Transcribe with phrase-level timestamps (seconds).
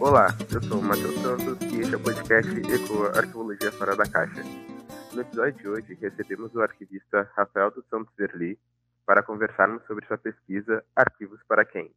[0.00, 4.08] Olá, eu sou o Matheus Santos e este é o podcast Ecoa Arqueologia Fora da
[4.08, 4.44] Caixa.
[5.12, 8.56] No episódio de hoje, recebemos o arquivista Rafael dos Santos Verli
[9.04, 11.92] para conversarmos sobre sua pesquisa Arquivos para Quem?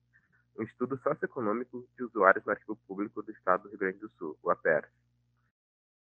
[0.58, 4.36] Um estudo socioeconômico de usuários no Arquivo Público do Estado do Rio Grande do Sul,
[4.42, 4.90] o APER.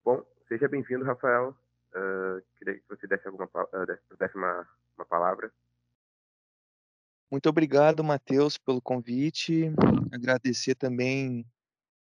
[0.05, 1.53] Bom, seja bem-vindo, Rafael.
[1.93, 4.65] Uh, queria que você desse, alguma, uh, desse uma,
[4.97, 5.51] uma palavra.
[7.29, 9.71] Muito obrigado, Matheus, pelo convite.
[10.13, 11.45] Agradecer também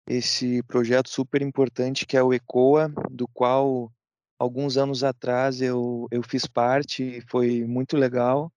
[0.07, 3.93] esse projeto super importante que é o ECOA, do qual
[4.39, 8.53] alguns anos atrás eu, eu fiz parte e foi muito legal.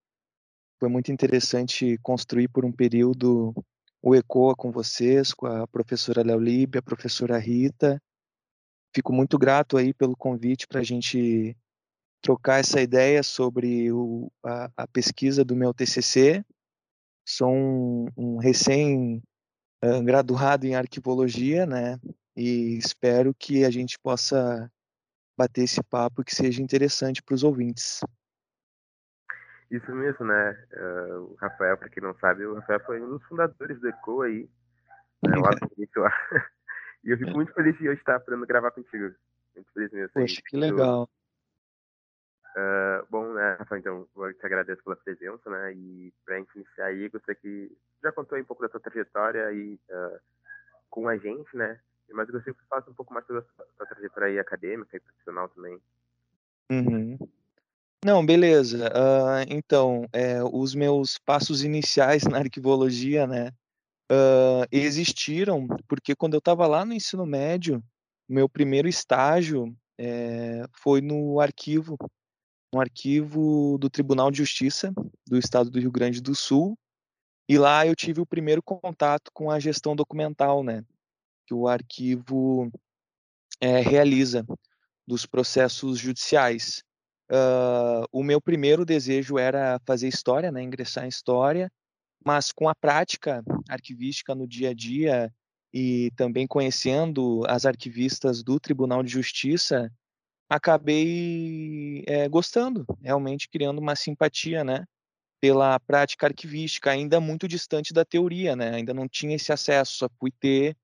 [0.79, 3.53] Foi muito interessante construir por um período
[4.01, 8.01] o ECOA com vocês, com a professora Léo Libe, a professora Rita.
[8.95, 11.55] Fico muito grato aí pelo convite para a gente
[12.21, 16.43] trocar essa ideia sobre o, a, a, pesquisa do meu TCC.
[17.25, 19.21] Sou um, um recém
[20.03, 21.99] graduado em arquivologia, né?
[22.35, 24.71] E espero que a gente possa
[25.37, 28.01] bater esse papo que seja interessante para os ouvintes.
[29.71, 30.67] Isso mesmo, né?
[30.73, 34.23] Uh, o Rafael, para quem não sabe, o Rafael foi um dos fundadores do ECO
[34.23, 34.49] aí,
[35.23, 35.35] né?
[35.37, 36.11] lá início lá.
[37.03, 39.15] E eu fico muito feliz de hoje estar podendo gravar contigo.
[39.55, 40.09] Muito feliz mesmo.
[40.13, 41.09] Poxa, que legal.
[42.59, 45.73] Uh, bom, né, Rafael, então, eu te agradeço pela presença, né?
[45.73, 47.71] E para a gente iniciar aí, gostaria que
[48.03, 50.19] já contou um pouco da sua trajetória aí uh,
[50.89, 51.79] com a gente, né?
[52.11, 53.45] Mas eu gostaria que você falasse um pouco mais sobre a
[53.77, 55.79] sua, trajetória acadêmica e profissional também.
[56.69, 57.17] Uhum.
[58.03, 58.89] Não, beleza.
[58.89, 63.53] Uh, então, é, os meus passos iniciais na arquivologia, né,
[64.11, 67.81] uh, existiram porque quando eu estava lá no ensino médio,
[68.27, 71.97] meu primeiro estágio é, foi no arquivo,
[72.73, 74.93] no arquivo do Tribunal de Justiça
[75.27, 76.77] do Estado do Rio Grande do Sul,
[77.47, 80.83] e lá eu tive o primeiro contato com a gestão documental, né,
[81.47, 82.71] que o arquivo
[83.59, 84.45] é, realiza
[85.07, 86.83] dos processos judiciais.
[87.31, 91.71] Uh, o meu primeiro desejo era fazer história, né, ingressar em história,
[92.23, 95.33] mas com a prática arquivística no dia a dia
[95.73, 99.91] e também conhecendo as arquivistas do Tribunal de Justiça,
[100.49, 104.85] acabei é, gostando, realmente criando uma simpatia, né,
[105.39, 110.09] pela prática arquivística, ainda muito distante da teoria, né, ainda não tinha esse acesso, só
[110.19, 110.75] fui ter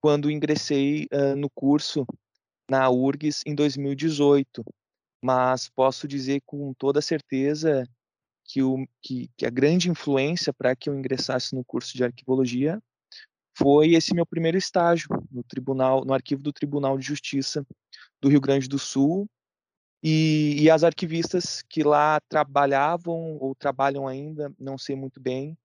[0.00, 2.06] quando ingressei uh, no curso
[2.68, 4.64] na URGS em 2018
[5.24, 7.88] mas posso dizer com toda certeza
[8.44, 12.78] que, o, que, que a grande influência para que eu ingressasse no curso de arquivologia
[13.56, 17.66] foi esse meu primeiro estágio no tribunal, no arquivo do Tribunal de Justiça
[18.20, 19.28] do Rio Grande do Sul
[20.02, 25.56] e, e as arquivistas que lá trabalhavam ou trabalham ainda, não sei muito bem,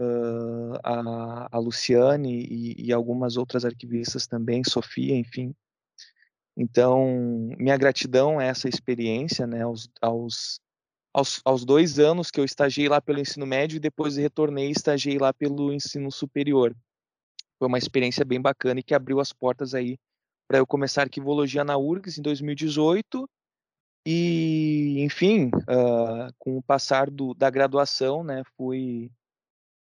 [0.00, 5.54] uh, a, a Luciane e, e algumas outras arquivistas também, Sofia, enfim,
[6.56, 10.60] então, minha gratidão a essa experiência, né, aos, aos,
[11.12, 14.72] aos, aos, dois anos que eu estagiei lá pelo ensino médio e depois retornei e
[14.72, 16.76] estagiei lá pelo ensino superior.
[17.60, 19.98] Foi uma experiência bem bacana e que abriu as portas aí
[20.48, 23.28] para eu começar arquivologia na URGS em 2018
[24.06, 29.12] e, enfim, uh, com o passar do, da graduação, né, fui,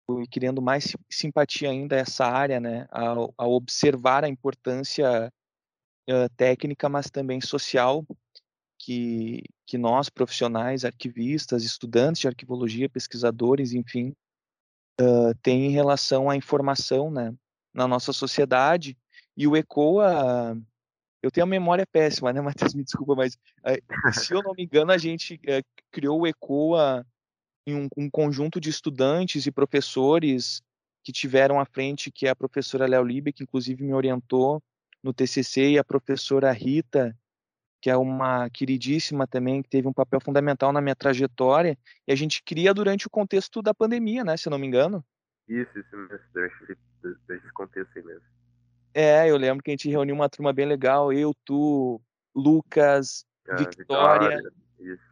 [0.07, 5.31] fui criando mais simpatia ainda a essa área, né, ao, ao observar a importância
[6.09, 8.07] uh, técnica, mas também social,
[8.79, 14.15] que, que nós, profissionais, arquivistas, estudantes de arquivologia, pesquisadores, enfim,
[14.99, 17.35] uh, tem em relação à informação né,
[17.77, 18.97] na nossa sociedade.
[19.37, 20.59] E o ECOA,
[21.23, 22.75] eu tenho a memória péssima, né, Matheus?
[22.75, 27.07] Me desculpa, mas uh, se eu não me engano, a gente uh, criou o ECOA
[27.67, 30.63] em um, um, conjunto de estudantes e professores
[31.05, 34.63] que tiveram à frente, que é a professora Léo Libe, que inclusive me orientou
[35.03, 37.17] no TCC e a professora Rita,
[37.81, 42.17] que é uma queridíssima também, que teve um papel fundamental na minha trajetória, e a
[42.17, 45.05] gente cria durante o contexto da pandemia, né, se eu não me engano.
[45.49, 48.27] Isso, isso mesmo, durante esse contexto aí mesmo.
[48.95, 52.01] É, eu lembro que a gente reuniu uma turma bem legal, eu, tu,
[52.35, 55.03] Lucas, ah, Victoria, Vitória,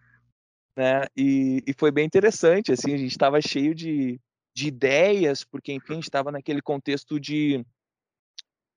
[0.77, 4.19] né, e, e foi bem interessante, assim, a gente estava cheio de,
[4.55, 7.65] de ideias, porque, enfim, a gente estava naquele contexto de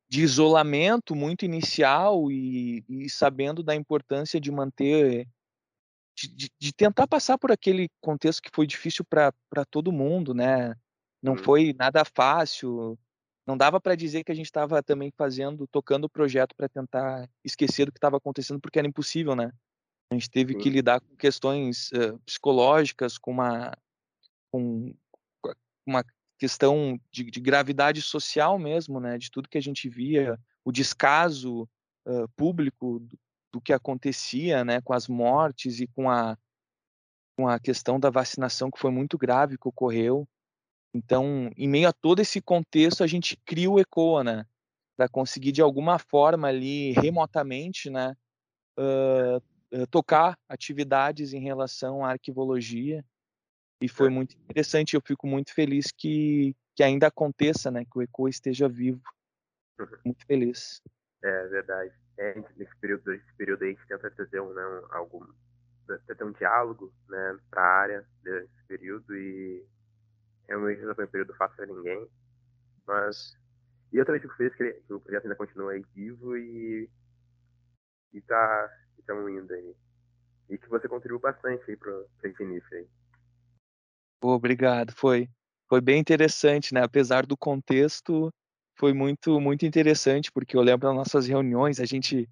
[0.10, 5.28] de isolamento muito inicial e, e sabendo da importância de manter
[6.16, 9.34] de, de, de, tentar passar por aquele contexto que foi difícil para
[9.70, 10.74] todo mundo, né?
[11.22, 11.38] Não hum.
[11.38, 12.98] foi nada fácil.
[13.46, 17.30] Não dava para dizer que a gente estava também fazendo, tocando o projeto para tentar
[17.44, 19.52] esquecer do que estava acontecendo, porque era impossível, né?
[20.10, 23.74] A gente teve que lidar com questões uh, psicológicas, com uma,
[24.52, 24.94] com
[25.86, 26.06] uma
[26.38, 31.68] questão de, de, gravidade social mesmo, né, de tudo que a gente via, o descaso
[32.06, 33.20] uh, público do,
[33.54, 36.38] do, que acontecia, né, com as mortes e com a
[37.38, 40.28] com a questão da vacinação que foi muito grave que ocorreu.
[40.94, 44.46] Então, em meio a todo esse contexto, a gente cria o ECOA, né,
[44.96, 48.16] para conseguir de alguma forma ali remotamente, né,
[48.80, 53.04] uh, tocar atividades em relação à arquivologia
[53.82, 54.96] e foi muito interessante.
[54.96, 57.86] Eu fico muito feliz que, que ainda aconteça, né?
[57.86, 59.02] Que o ECO esteja vivo.
[59.80, 59.88] Uhum.
[60.06, 60.82] Muito feliz.
[61.24, 61.94] É verdade.
[62.18, 65.26] É, nesse período, nesse período aí a gente tenta trazer um, né, um, algum,
[66.08, 69.64] ter um diálogo né, para a área desse período e
[70.48, 72.08] realmente não foi um período fácil para ninguém.
[72.86, 73.38] Mas.
[73.92, 76.90] E eu também fico feliz que, ele, que o projeto ainda continua aí vivo e.
[78.14, 78.70] E tá.
[78.98, 79.76] Estamos indo aí.
[80.50, 82.88] E que você contribuiu bastante aí para esse início aí.
[84.22, 85.30] Obrigado, foi
[85.70, 88.34] foi bem interessante, né, apesar do contexto,
[88.76, 92.28] foi muito muito interessante, porque eu lembro das nossas reuniões, a gente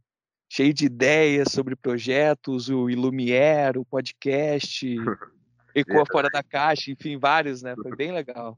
[0.49, 4.85] cheio de ideias sobre projetos, o Ilumiere, o podcast,
[5.75, 8.57] Ecoa Fora da Caixa, enfim, vários, né, foi bem legal.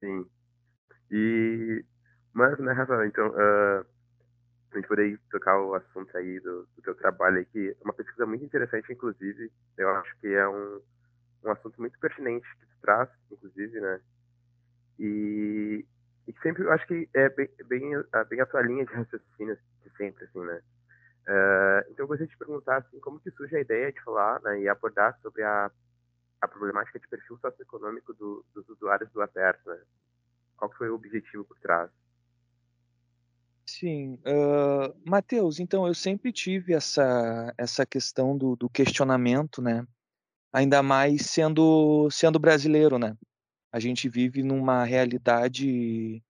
[0.00, 0.26] Sim.
[1.10, 1.84] E,
[2.32, 3.86] mas, né, Rafael, então, uh,
[4.72, 8.26] a gente poder tocar o assunto aí do, do teu trabalho aqui, é uma pesquisa
[8.26, 10.80] muito interessante, inclusive, eu acho que é um
[11.44, 14.00] um assunto muito pertinente que tu traz, inclusive, né?
[14.98, 15.86] E,
[16.26, 17.90] e sempre eu acho que é bem, bem,
[18.28, 20.60] bem a tua linha de raciocínio de sempre, assim, né?
[21.26, 24.60] Uh, então eu gostaria de perguntar, assim, como que surge a ideia de falar né,
[24.60, 25.70] e abordar sobre a,
[26.40, 29.80] a problemática de perfil socioeconômico do, dos usuários do aberto, né?
[30.56, 31.90] Qual foi o objetivo por trás?
[33.66, 39.86] Sim, uh, Matheus, então eu sempre tive essa, essa questão do, do questionamento, né?
[40.54, 43.16] ainda mais sendo sendo brasileiro, né?
[43.72, 46.22] A gente vive numa realidade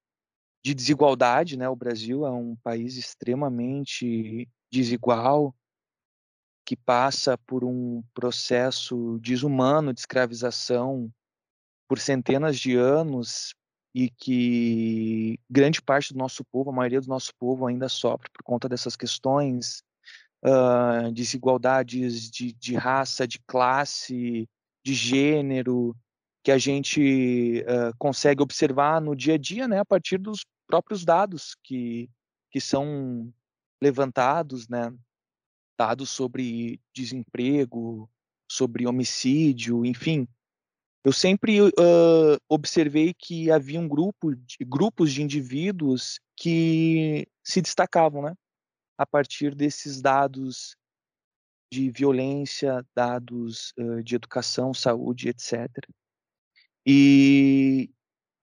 [0.64, 1.68] de desigualdade, né?
[1.68, 5.54] O Brasil é um país extremamente desigual
[6.64, 11.12] que passa por um processo desumano de escravização
[11.86, 13.54] por centenas de anos
[13.94, 18.42] e que grande parte do nosso povo, a maioria do nosso povo ainda sofre por
[18.42, 19.84] conta dessas questões
[20.44, 24.48] uh, desigualdades de, de raça, de classe,
[24.84, 25.94] de gênero,
[26.42, 31.04] que a gente uh, consegue observar no dia a dia, né, a partir dos próprios
[31.04, 32.10] dados que,
[32.50, 33.32] que são
[33.84, 34.90] levantados, né,
[35.78, 38.10] dados sobre desemprego,
[38.50, 40.26] sobre homicídio, enfim.
[41.04, 48.22] Eu sempre uh, observei que havia um grupo de, grupos de indivíduos que se destacavam,
[48.22, 48.34] né?
[48.96, 50.76] a partir desses dados
[51.70, 55.68] de violência, dados uh, de educação, saúde, etc.
[56.86, 57.90] E,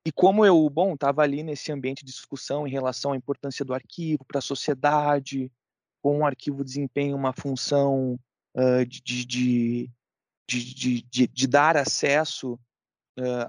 [0.06, 3.74] e como eu, bom, estava ali nesse ambiente de discussão em relação à importância do
[3.74, 5.52] arquivo para a sociedade,
[6.02, 8.20] como o arquivo desempenha uma função
[8.88, 9.90] de, de,
[10.48, 12.60] de, de, dar acesso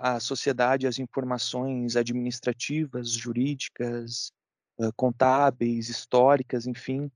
[0.01, 4.31] à sociedade às informações administrativas, jurídicas,
[4.97, 7.11] contábeis, históricas, enfim,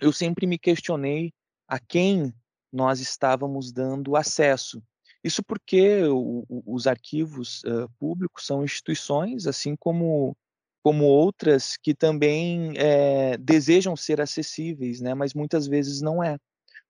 [0.00, 1.32] eu sempre me questionei
[1.68, 2.32] a quem
[2.72, 4.82] nós estávamos dando acesso.
[5.22, 10.36] Isso porque o, os arquivos uh, públicos são instituições, assim como,
[10.82, 15.14] como outras, que também é, desejam ser acessíveis, né?
[15.14, 16.38] mas muitas vezes não é,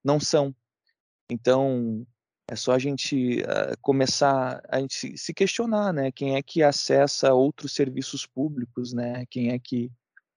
[0.02, 0.54] não são.
[1.30, 2.06] Então,
[2.48, 6.12] é só a gente uh, começar a gente se questionar, né?
[6.12, 9.24] Quem é que acessa outros serviços públicos, né?
[9.30, 9.90] Quem é que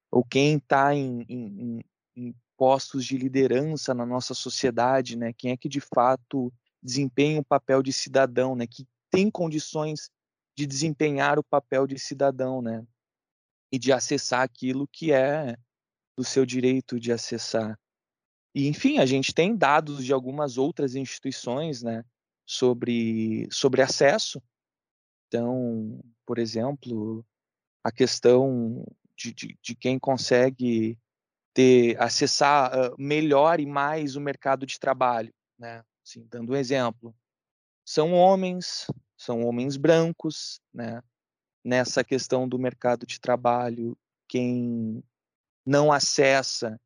[0.10, 1.82] ou quem está em, em,
[2.16, 5.34] em, postos de liderança na nossa sociedade, né?
[5.34, 6.54] Quem é que de fato
[6.86, 8.68] desempenha o papel de cidadão, né?
[8.68, 10.12] Que tem condições
[10.56, 12.86] de desempenhar o papel de cidadão, né?
[13.72, 15.58] E de acessar aquilo que é
[16.16, 17.78] do seu direito de acessar.
[18.54, 22.06] E, enfim, a gente tem dados de algumas outras instituições, né?
[22.48, 24.42] Sobre, sobre acesso.
[25.28, 27.26] Então, por exemplo,
[27.84, 28.86] a questão
[29.18, 30.98] de, de, de quem consegue
[31.54, 35.84] ter acessar uh, melhor e mais o mercado de trabalho, né?
[36.06, 37.16] Assim, dando um exemplo,
[37.84, 38.86] são homens,
[39.18, 41.02] são homens brancos, né?
[41.64, 43.98] Nessa questão do mercado de trabalho,
[44.28, 45.04] quem
[45.66, 46.80] não acessa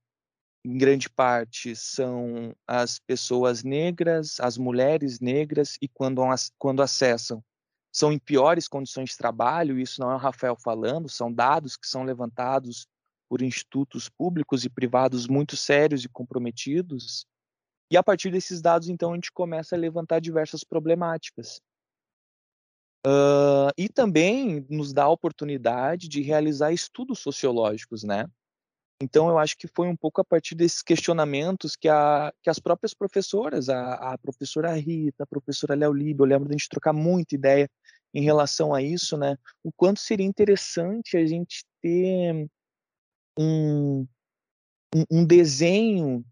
[0.63, 6.21] em grande parte são as pessoas negras, as mulheres negras e quando,
[6.57, 7.43] quando acessam
[7.91, 11.87] são em piores condições de trabalho, isso não é o Rafael falando, são dados que
[11.87, 12.87] são levantados
[13.27, 17.25] por institutos públicos e privados muito sérios e comprometidos.
[17.91, 21.61] E a partir desses dados, então, a gente começa a levantar diversas problemáticas.
[23.05, 28.25] Uh, e também nos dá a oportunidade de realizar estudos sociológicos, né?
[29.01, 32.59] Então, eu acho que foi um pouco a partir desses questionamentos que, a, que as
[32.59, 36.67] próprias professoras, a, a professora Rita, a professora Léo Libe, eu lembro de a gente
[36.67, 37.69] trocar muita ideia
[38.13, 39.37] em relação a isso, né?
[39.63, 42.49] O quanto seria interessante a gente ter
[43.37, 44.05] um,
[44.93, 46.25] um, um desenho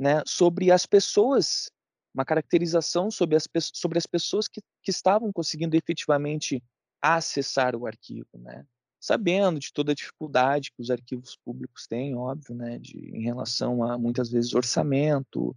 [0.00, 1.70] né, sobre as pessoas,
[2.14, 6.62] uma caracterização sobre as, sobre as pessoas que, que estavam conseguindo efetivamente
[7.02, 8.64] acessar o arquivo, né?
[8.98, 13.82] sabendo de toda a dificuldade que os arquivos públicos têm, óbvio, né, de, em relação
[13.82, 15.56] a muitas vezes orçamento,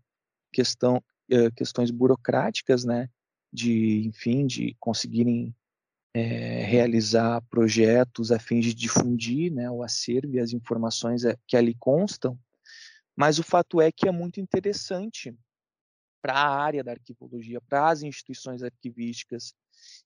[0.51, 3.09] questão, uh, questões burocráticas, né,
[3.51, 5.53] de, enfim, de conseguirem
[6.13, 11.57] é, realizar projetos a fim de difundir, né, o acervo e as informações eh, que
[11.57, 12.39] ali constam,
[13.15, 15.35] mas o fato é que é muito interessante
[16.21, 19.53] para a área da arquivologia, para as instituições arquivísticas,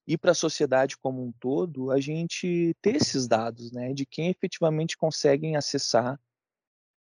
[0.08, 4.30] e para a sociedade como um todo, a gente ter esses dados, né, de quem
[4.30, 6.20] efetivamente conseguem acessar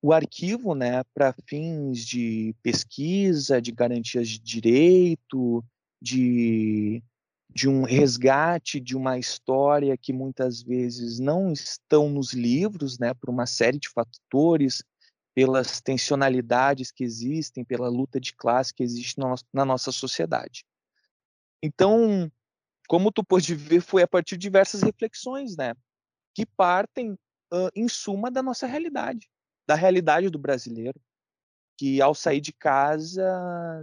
[0.02, 5.64] o arquivo, né, para fins de pesquisa, de garantias de direito,
[6.02, 7.04] de
[7.50, 13.30] de um resgate de uma história que muitas vezes não estão nos livros, né, por
[13.32, 14.84] uma série de fatores,
[15.38, 19.20] pelas tensionalidades que existem, pela luta de classe que existe
[19.54, 20.66] na, nossa sociedade.
[21.62, 22.28] Então,
[22.88, 25.76] como tu pôde ver, foi a partir de diversas reflexões, né?
[26.34, 27.12] Que partem,
[27.54, 29.30] uh, em suma, da nossa realidade,
[29.68, 31.00] da realidade do brasileiro,
[31.78, 33.24] que ao sair de casa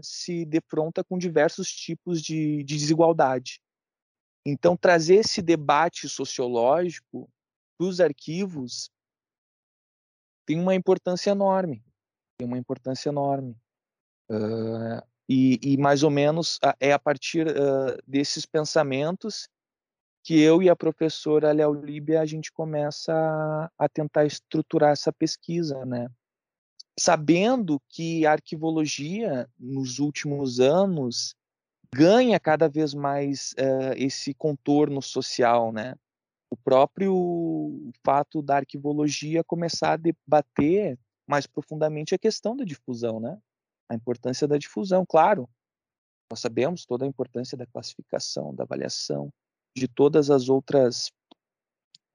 [0.02, 3.61] se defronta com diversos tipos de, de desigualdade.
[4.44, 7.30] Então, trazer esse debate sociológico
[7.78, 8.90] para os arquivos
[10.46, 11.82] tem uma importância enorme,
[12.38, 13.56] tem uma importância enorme.
[14.30, 19.48] Uh, e, e, mais ou menos é a partir uh, desses pensamentos
[20.22, 25.12] que eu e a professora Léo Líbia a gente começa a, a, tentar estruturar essa
[25.12, 26.08] pesquisa, né?
[26.98, 31.34] Sabendo que a arquivologia nos últimos anos
[31.94, 35.94] ganha cada vez mais uh, esse contorno social, né?
[36.54, 40.96] O próprio fato da arquivologia começar a debater
[41.26, 43.37] mais profundamente a questão da difusão, né?
[43.88, 45.50] a importância da difusão, claro.
[46.30, 49.32] Nós sabemos toda a importância da classificação, da avaliação,
[49.76, 51.11] de todas as outras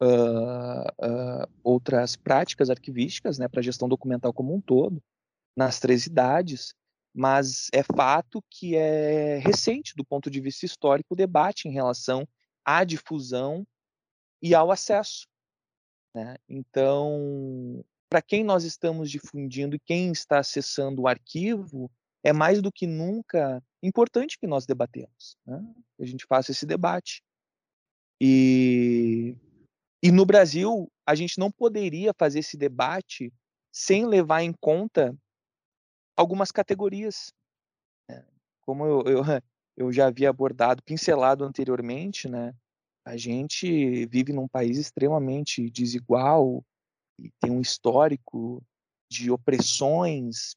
[0.02, 5.04] uh, uh, outras práticas arquivísticas, né, para a gestão documental como um todo,
[5.54, 6.74] nas três idades,
[7.14, 12.26] mas é fato que é recente do ponto de vista histórico o debate em relação
[12.64, 13.68] à difusão
[14.42, 15.28] e ao acesso.
[16.16, 16.36] Né?
[16.48, 21.92] Então, para quem nós estamos difundindo e quem está acessando o arquivo,
[22.24, 25.62] é mais do que nunca importante que nós debatemos, né?
[25.96, 27.24] que a gente faça esse debate.
[28.22, 29.36] E,
[30.04, 33.32] e no Brasil, a gente não poderia fazer esse debate
[33.72, 35.16] sem levar em conta
[36.18, 37.32] algumas categorias.
[38.10, 38.26] Né?
[38.62, 39.22] Como eu, eu,
[39.78, 42.54] eu já havia abordado, pincelado anteriormente, né?
[43.10, 46.64] A gente vive num país extremamente desigual,
[47.18, 48.64] e tem um histórico
[49.12, 50.56] de opressões,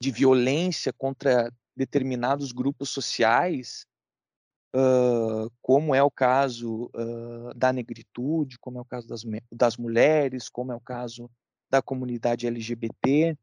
[0.00, 3.86] de violência contra determinados grupos sociais,
[4.76, 10.50] uh, como é o caso uh, da negritude, como é o caso das, das mulheres,
[10.50, 11.30] como é o caso
[11.70, 13.34] da comunidade LGBT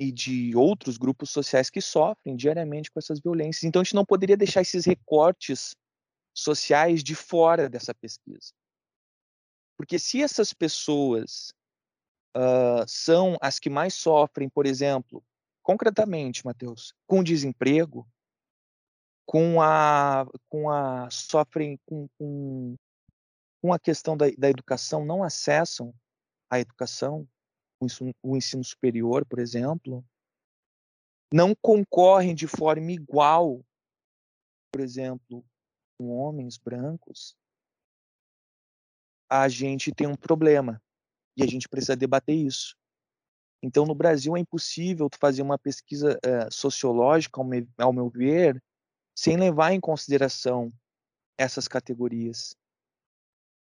[0.00, 3.64] e de outros grupos sociais que sofrem diariamente com essas violências.
[3.64, 5.76] Então, a gente não poderia deixar esses recortes
[6.34, 8.52] sociais de fora dessa pesquisa.
[9.76, 11.52] Porque se essas pessoas
[12.36, 15.24] uh, são as que mais sofrem, por exemplo,
[15.62, 18.06] concretamente, Matheus, com desemprego,
[19.26, 22.76] com a, com a sofrem com, com,
[23.60, 25.94] com a questão da, da educação, não acessam
[26.50, 27.26] a educação,
[27.80, 30.04] o ensino, o ensino superior, por exemplo,
[31.32, 33.64] não concorrem de forma igual,
[34.70, 35.44] por exemplo,
[36.10, 37.36] homens brancos,
[39.30, 40.82] a gente tem um problema
[41.36, 42.76] e a gente precisa debater isso.
[43.62, 48.62] Então, no Brasil é impossível fazer uma pesquisa uh, sociológica, ao meu, ao meu ver,
[49.16, 50.72] sem levar em consideração
[51.38, 52.56] essas categorias.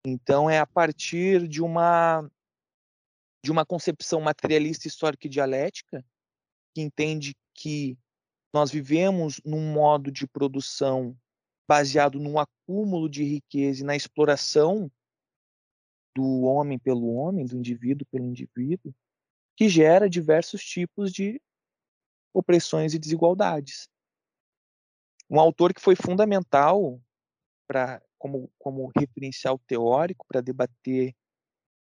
[0.07, 2.29] Então, é a partir de uma
[3.45, 6.05] de uma concepção materialista histórica e dialética
[6.73, 7.99] que entende que
[8.55, 11.19] nós vivemos num modo de produção
[11.69, 14.91] baseado num acúmulo de riqueza e na exploração
[16.15, 18.95] do homem pelo homem, do indivíduo pelo indivíduo,
[19.57, 21.41] que gera diversos tipos de
[22.35, 23.89] opressões e desigualdades.
[25.31, 27.01] Um autor que foi fundamental
[27.67, 31.15] para como, como referencial teórico para debater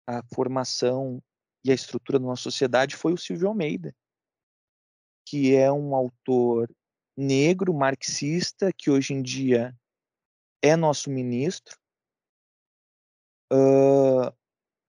[0.08, 1.22] a formação
[1.64, 3.94] e a estrutura da nossa sociedade foi o Silvio Almeida,
[5.28, 6.74] que é um autor
[7.16, 9.76] negro, marxista, que hoje em dia
[10.62, 11.78] é nosso ministro,
[13.52, 14.36] uh,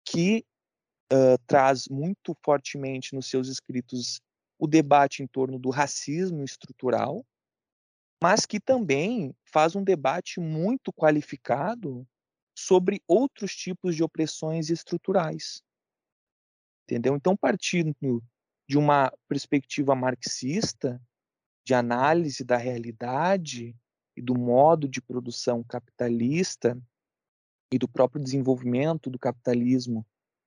[0.05, 0.45] que
[1.13, 4.21] uh, traz muito fortemente nos seus escritos
[4.59, 7.25] o debate em torno do racismo estrutural,
[8.23, 12.07] mas que também faz um debate muito qualificado
[12.57, 15.63] sobre outros tipos de opressões estruturais.
[16.85, 17.15] Entendeu?
[17.15, 18.23] Então, partindo
[18.67, 21.01] de uma perspectiva marxista,
[21.67, 23.75] de análise da realidade
[24.17, 26.81] e do modo de produção capitalista
[27.73, 30.07] e do próprio desenvolvimento do capitalismo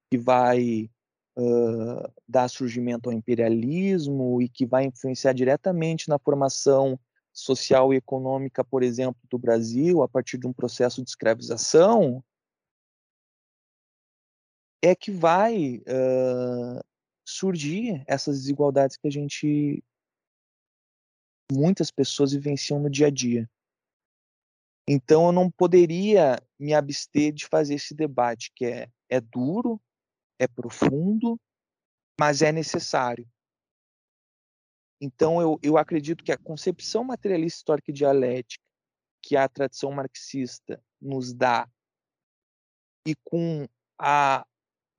[0.09, 0.89] que vai
[1.38, 6.97] uh, dar surgimento ao imperialismo e que vai influenciar diretamente na formação
[7.33, 12.23] social e econômica, por exemplo, do Brasil, a partir de um processo de escravização,
[14.81, 16.81] é que vai uh,
[17.25, 19.83] surgir essas desigualdades que a gente
[21.51, 23.50] muitas pessoas vivenciam no dia a dia.
[24.88, 29.79] Então eu não poderia me abster de fazer esse debate que é, é duro,
[30.39, 31.39] é profundo,
[32.20, 33.27] mas é necessário.
[35.01, 38.63] Então, eu, eu acredito que a concepção materialista histórica e dialética
[39.22, 41.70] que a tradição marxista nos dá,
[43.06, 43.65] e com
[43.98, 44.46] a,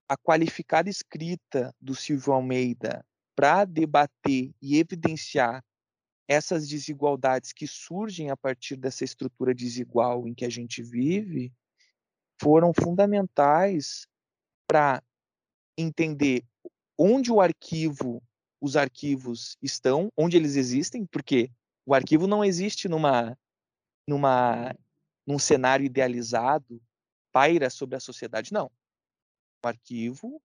[0.08, 3.04] a qualificada escrita do Silvio Almeida
[3.34, 5.62] para debater e evidenciar
[6.30, 11.52] essas desigualdades que surgem a partir dessa estrutura desigual em que a gente vive,
[12.40, 14.06] foram fundamentais
[14.64, 15.02] para
[15.76, 16.44] entender
[16.96, 18.22] onde o arquivo,
[18.60, 21.50] os arquivos estão, onde eles existem, porque
[21.84, 23.36] o arquivo não existe numa,
[24.06, 24.72] numa,
[25.26, 26.80] num cenário idealizado,
[27.32, 28.70] paira sobre a sociedade, não.
[29.64, 30.40] O arquivo,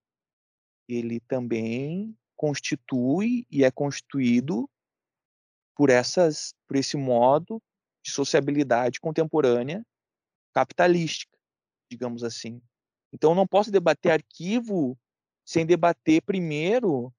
[0.88, 4.68] ele também constitui e é constituído
[5.76, 7.62] por essas, por esse modo
[8.04, 9.86] de sociabilidade contemporânea
[10.54, 11.38] capitalística,
[11.92, 12.62] digamos assim.
[13.12, 14.98] Então, não posso debater arquivo
[15.46, 17.14] sem debater primeiro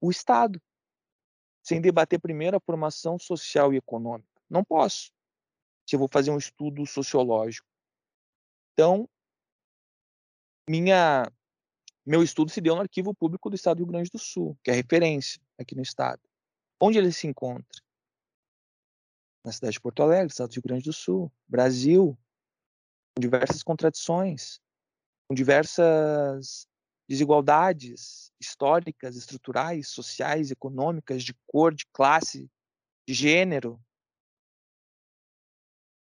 [0.00, 0.60] o Estado,
[1.62, 4.42] sem debater primeiro a formação social e econômica.
[4.48, 5.12] Não posso,
[5.88, 7.66] se eu vou fazer um estudo sociológico.
[8.72, 9.08] Então,
[10.68, 11.30] minha,
[12.04, 14.70] meu estudo se deu no Arquivo Público do Estado do Rio Grande do Sul, que
[14.70, 16.20] é referência aqui no Estado.
[16.80, 17.82] Onde ele se encontra?
[19.44, 22.18] Na cidade de Porto Alegre, Estado do Rio Grande do Sul, Brasil,
[23.14, 24.60] com diversas contradições,
[25.28, 26.68] com diversas
[27.08, 32.50] desigualdades históricas, estruturais, sociais, econômicas, de cor, de classe,
[33.08, 33.80] de gênero.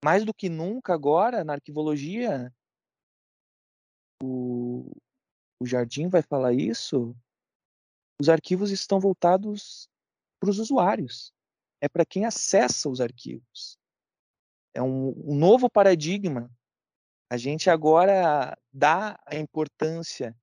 [0.04, 2.54] Mais do que nunca agora, na arquivologia,
[4.22, 4.92] o,
[5.60, 7.16] o Jardim vai falar isso,
[8.20, 9.90] os arquivos estão voltados
[10.46, 11.34] para os usuários.
[11.82, 13.80] É para quem acessa os arquivos.
[14.74, 16.52] É um, um novo paradigma.
[17.30, 20.38] A gente agora dá a importância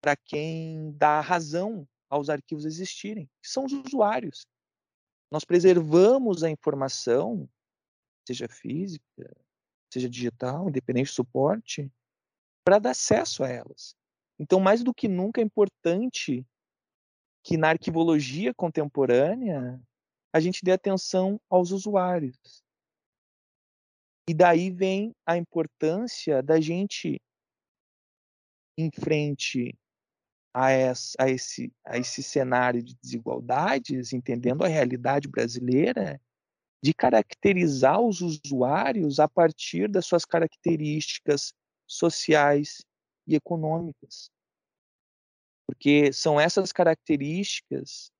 [0.00, 4.46] para quem dá razão aos arquivos existirem, que são os usuários.
[5.30, 7.48] Nós preservamos a informação,
[8.26, 9.36] seja física,
[9.92, 11.92] seja digital, independente do suporte,
[12.64, 13.94] para dar acesso a elas.
[14.38, 16.46] Então, mais do que nunca, é importante
[17.44, 19.78] que na arquivologia contemporânea
[20.32, 22.64] a gente dê atenção aos usuários.
[24.26, 27.20] E daí vem a importância da gente,
[28.78, 29.78] em frente
[30.54, 36.18] a, essa, a, esse, a esse cenário de desigualdades, entendendo a realidade brasileira,
[36.82, 41.52] de caracterizar os usuários a partir das suas características
[41.86, 42.82] sociais
[43.26, 44.30] e econômicas.
[45.66, 48.12] Porque são essas características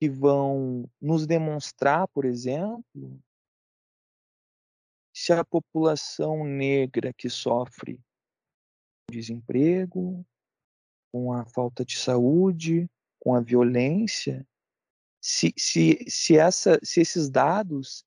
[0.00, 3.20] que vão nos demonstrar, por exemplo,
[5.14, 7.98] se a população negra que sofre
[9.10, 10.26] desemprego,
[11.12, 14.46] com a falta de saúde, com a violência,
[15.20, 18.04] se, se, se, essa, se esses dados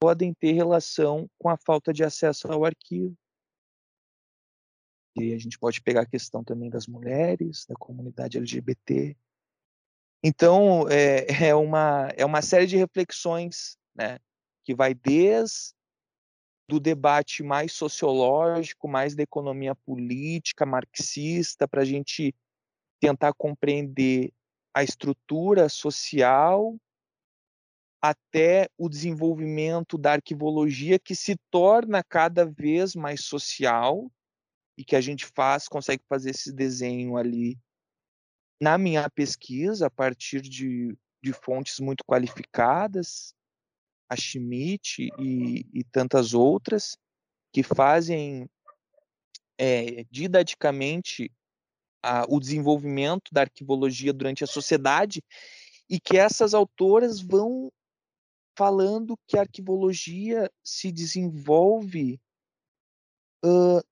[0.00, 3.16] podem ter relação com a falta de acesso ao arquivo.
[5.16, 9.16] E a gente pode pegar a questão também das mulheres, da comunidade LGBT.
[10.22, 14.18] Então, é, é, uma, é uma série de reflexões né,
[14.64, 15.74] que vai desde
[16.66, 22.34] do debate mais sociológico, mais da economia política, marxista, para a gente
[22.98, 24.32] tentar compreender
[24.72, 26.74] a estrutura social
[28.00, 34.10] até o desenvolvimento da arquivologia que se torna cada vez mais social
[34.76, 37.58] e que a gente faz, consegue fazer esse desenho ali
[38.60, 43.34] na minha pesquisa a partir de, de fontes muito qualificadas,
[44.08, 46.96] a Schmidt e, e tantas outras,
[47.52, 48.48] que fazem
[49.58, 51.30] é, didaticamente
[52.02, 55.22] a, o desenvolvimento da arquivologia durante a sociedade
[55.88, 57.72] e que essas autoras vão
[58.56, 62.20] falando que a arquivologia se desenvolve
[63.44, 63.82] uh,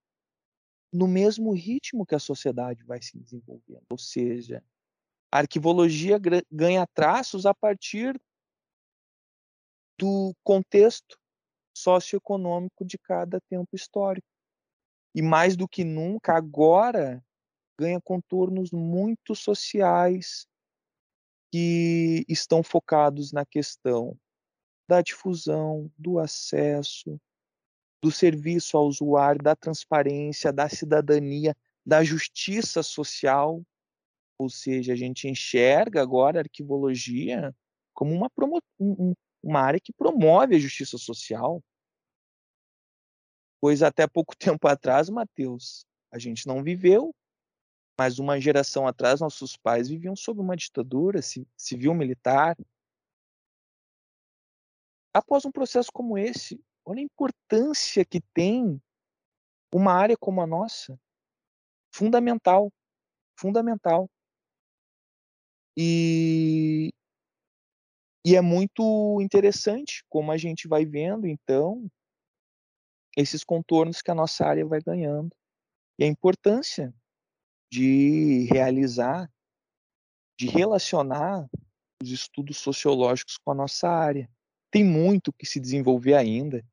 [0.93, 4.63] no mesmo ritmo que a sociedade vai se desenvolvendo, ou seja,
[5.31, 6.19] a arquivologia
[6.51, 8.21] ganha traços a partir
[9.97, 11.17] do contexto
[11.75, 14.27] socioeconômico de cada tempo histórico.
[15.15, 17.23] E mais do que nunca, agora
[17.79, 20.47] ganha contornos muito sociais
[21.51, 24.15] que estão focados na questão
[24.87, 27.19] da difusão, do acesso,
[28.03, 33.63] do serviço ao usuário, da transparência, da cidadania, da justiça social.
[34.37, 37.55] Ou seja, a gente enxerga agora a arquivologia
[37.93, 38.29] como uma,
[38.77, 41.63] um, uma área que promove a justiça social.
[43.61, 47.15] Pois até pouco tempo atrás, Mateus, a gente não viveu,
[47.97, 51.21] mas uma geração atrás, nossos pais viviam sob uma ditadura
[51.55, 52.57] civil-militar.
[55.13, 58.81] Após um processo como esse, olha a importância que tem
[59.73, 60.97] uma área como a nossa.
[61.93, 62.71] Fundamental.
[63.39, 64.09] Fundamental.
[65.77, 66.93] E
[68.25, 71.85] e é muito interessante como a gente vai vendo, então,
[73.17, 75.35] esses contornos que a nossa área vai ganhando.
[75.99, 76.93] E a importância
[77.71, 79.29] de realizar,
[80.39, 81.47] de relacionar
[82.01, 84.29] os estudos sociológicos com a nossa área.
[84.71, 86.65] Tem muito que se desenvolver ainda,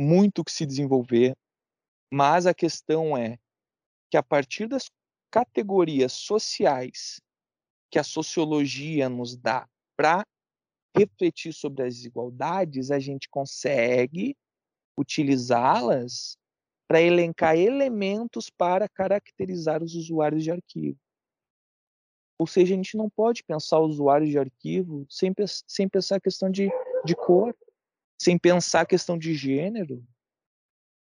[0.00, 1.36] muito que se desenvolver,
[2.10, 3.38] mas a questão é
[4.10, 4.90] que a partir das
[5.30, 7.20] categorias sociais
[7.90, 10.24] que a sociologia nos dá para
[10.96, 14.34] refletir sobre as desigualdades, a gente consegue
[14.98, 16.34] utilizá-las
[16.88, 20.98] para elencar elementos para caracterizar os usuários de arquivo.
[22.38, 25.30] Ou seja, a gente não pode pensar usuários de arquivo sem,
[25.66, 26.70] sem pensar a questão de,
[27.04, 27.54] de cor,
[28.20, 30.06] sem pensar a questão de gênero,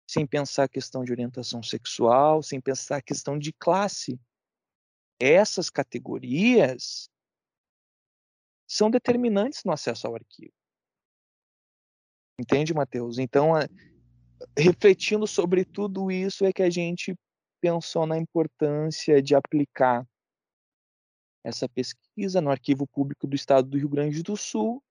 [0.07, 4.19] sem pensar a questão de orientação sexual, sem pensar a questão de classe.
[5.19, 7.09] Essas categorias
[8.67, 10.53] são determinantes no acesso ao arquivo.
[12.39, 13.17] Entende, Matheus?
[13.17, 13.53] Então,
[14.55, 17.17] refletindo sobre tudo isso, é que a gente
[17.59, 20.07] pensou na importância de aplicar
[21.43, 24.83] essa pesquisa no Arquivo Público do Estado do Rio Grande do Sul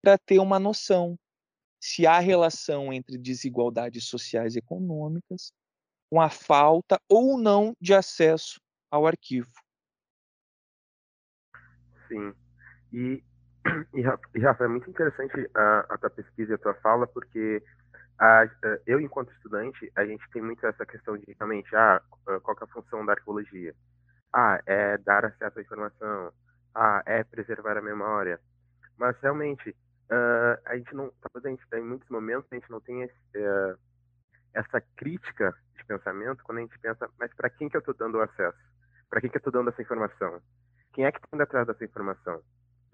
[0.00, 1.18] para ter uma noção
[1.84, 5.52] se há relação entre desigualdades sociais e econômicas
[6.08, 8.58] com a falta ou não de acesso
[8.90, 9.52] ao arquivo.
[12.08, 12.32] Sim.
[12.90, 13.22] E,
[13.92, 17.62] e, Rafa, é muito interessante a, a tua pesquisa e a tua fala, porque
[18.18, 18.48] a,
[18.86, 22.00] eu, enquanto estudante, a gente tem muito essa questão de realmente, ah,
[22.42, 23.74] qual é a função da arqueologia?
[24.32, 26.32] Ah, é dar acesso à informação.
[26.74, 28.40] Ah, é preservar a memória.
[28.96, 29.76] Mas, realmente,
[30.10, 33.38] uh, a gente não, talvez a gente, em muitos momentos, a gente não tem esse,
[33.38, 33.78] uh,
[34.54, 38.18] essa crítica de pensamento quando a gente pensa, mas para quem que eu estou dando
[38.18, 38.58] o acesso?
[39.10, 40.40] Para quem que eu estou dando essa informação?
[40.92, 42.42] Quem é que está indo atrás dessa informação?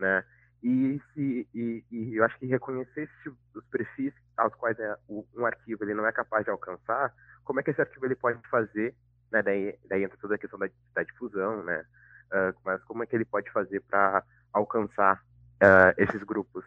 [0.01, 0.25] né?
[0.63, 5.47] E, se, e, e eu acho que reconhecer esse, os perfis aos quais é, um
[5.47, 8.95] arquivo ele não é capaz de alcançar, como é que esse arquivo ele pode fazer,
[9.31, 9.43] né?
[9.43, 11.85] Daí, daí entra toda a questão da, da difusão, né?
[12.33, 16.65] Uh, mas como é que ele pode fazer para alcançar uh, esses grupos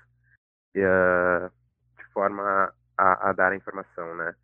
[0.79, 1.51] uh,
[1.97, 4.35] de forma a, a, dar a informação, né?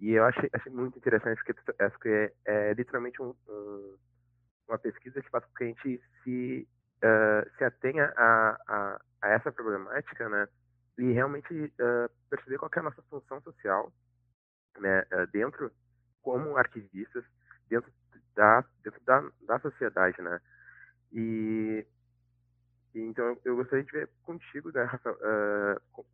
[0.00, 3.96] E eu achei, achei muito interessante porque acho é, é literalmente um, um,
[4.68, 6.68] uma pesquisa que faz com que a gente se
[6.98, 10.48] uh, se atenha a, a, a, essa problemática, né,
[10.98, 13.92] e realmente uh, perceber qual é a nossa função social,
[14.78, 15.70] né, dentro,
[16.22, 17.24] como arquivistas,
[17.68, 17.90] dentro
[18.34, 20.40] da, dentro da, da sociedade, né,
[21.12, 21.86] e
[23.00, 25.16] então eu gostaria de ver contigo, né, Rafael,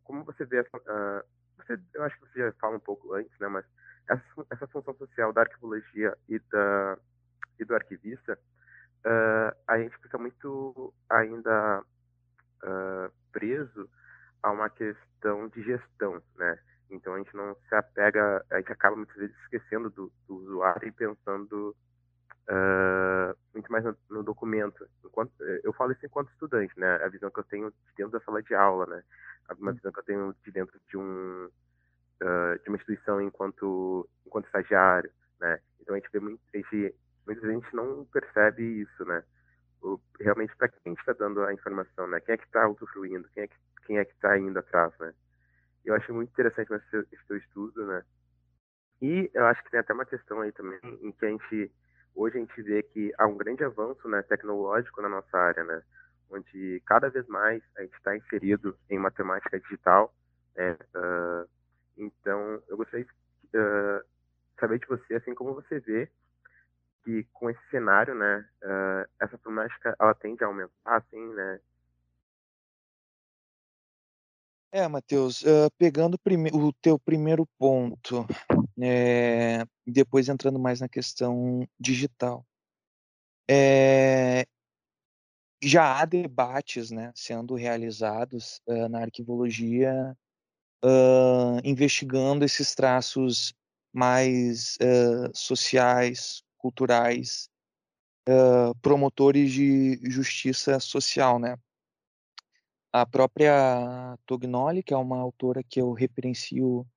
[0.03, 1.25] como você vê essa,
[1.57, 3.65] você, eu acho que você já fala um pouco antes, né, mas
[4.09, 6.97] essa, essa função social da arquivologia e da
[7.59, 8.37] e do arquivista,
[9.05, 13.89] uh, a gente fica muito ainda uh, preso
[14.41, 16.59] a uma questão de gestão, né?
[16.89, 20.87] Então a gente não se apega, a gente acaba muitas vezes esquecendo do, do usuário
[20.87, 21.75] e pensando
[22.49, 24.87] uh, muito mais no, no, documento.
[25.03, 25.31] Enquanto,
[25.63, 26.95] eu falo isso enquanto estudante, né?
[27.03, 29.03] A visão que eu tenho dentro da sala de aula, né?
[29.59, 31.49] uma visão que eu tenho de dentro de um
[32.21, 35.59] uh, de uma instituição enquanto enquanto estagiário, né?
[35.81, 39.23] Então a gente vê muito, a gente, muita gente não percebe isso, né?
[39.81, 42.19] O, realmente para quem está dando a informação, né?
[42.21, 43.27] Quem é que está usufruindo?
[43.33, 45.13] Quem é que quem é que está indo atrás, né?
[45.83, 48.03] Eu acho muito interessante esse, esse teu estudo, né?
[49.01, 51.71] E eu acho que tem até uma questão aí também em que a gente
[52.15, 55.81] hoje a gente vê que há um grande avanço né, tecnológico na nossa área, né?
[56.29, 60.13] Onde cada vez mais a gente está inserido em matemática digital.
[60.55, 60.77] Né?
[60.95, 61.47] Uh,
[61.97, 63.11] então, eu gostaria de
[63.57, 64.03] uh,
[64.59, 66.09] saber de você, assim, como você vê
[67.03, 71.59] que com esse cenário, né, uh, essa problemática ela tende a aumentar, assim, né?
[74.71, 76.17] É, Matheus, uh, pegando
[76.51, 78.25] o teu primeiro ponto,
[78.79, 82.45] é, depois entrando mais na questão digital.
[83.49, 84.45] É,
[85.61, 90.15] já há debates né, sendo realizados uh, na arquivologia,
[90.83, 93.53] uh, investigando esses traços
[93.93, 94.75] mais
[95.35, 97.47] sociais, culturais,
[98.81, 101.55] promotores de justiça social, né?
[102.91, 106.87] A própria Tognoli, que é uma autora que eu referencio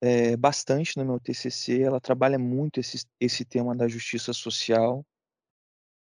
[0.00, 5.04] é, bastante no meu TCC, ela trabalha muito esse, esse tema da justiça social,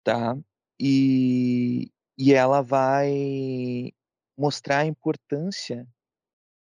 [0.04, 0.38] tá?
[0.80, 3.92] E, e ela vai
[4.38, 5.88] mostrar a importância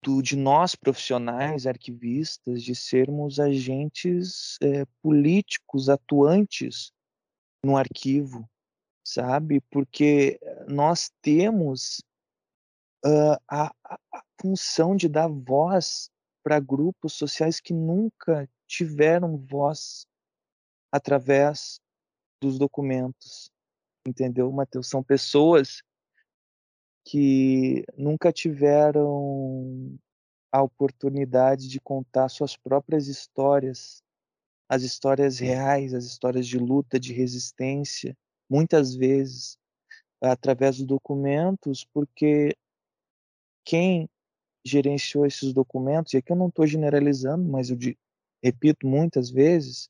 [0.03, 6.93] do, de nós profissionais, arquivistas, de sermos agentes é, políticos atuantes
[7.65, 8.49] no arquivo,
[9.05, 9.61] sabe?
[9.71, 12.01] Porque nós temos
[13.05, 16.11] uh, a, a função de dar voz
[16.49, 20.07] para grupos sociais que nunca tiveram voz
[20.91, 21.79] através
[22.41, 23.51] dos documentos,
[24.07, 24.89] entendeu, Matheus?
[24.89, 25.83] São pessoas
[27.05, 29.99] que nunca tiveram
[30.51, 34.03] a oportunidade de contar suas próprias histórias,
[34.71, 38.17] as histórias reais, as histórias de luta, de resistência,
[38.49, 39.59] muitas vezes
[40.19, 42.57] através dos documentos, porque
[43.67, 44.09] quem
[44.65, 47.77] gerenciou esses documentos, e aqui eu não estou generalizando, mas eu
[48.43, 49.89] repito muitas vezes,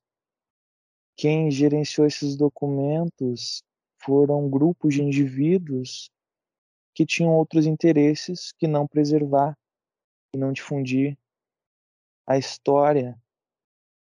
[1.16, 3.62] quem gerenciou esses documentos
[4.00, 6.10] foram grupos de indivíduos
[6.94, 9.56] que tinham outros interesses que não preservar
[10.34, 11.18] e não difundir
[12.26, 13.20] a história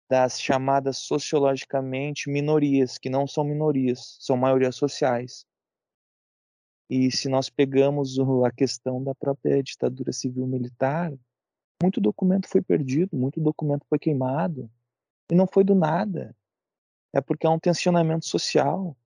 [0.08, 5.44] das chamadas sociologicamente minorias, que não são minorias, são maiorias sociais.
[6.88, 11.12] E se nós pegamos a questão da própria ditadura civil-militar,
[11.82, 14.70] muito documento foi perdido, muito documento foi queimado.
[15.30, 16.34] E não foi do nada.
[17.12, 18.96] É porque há um tensionamento social.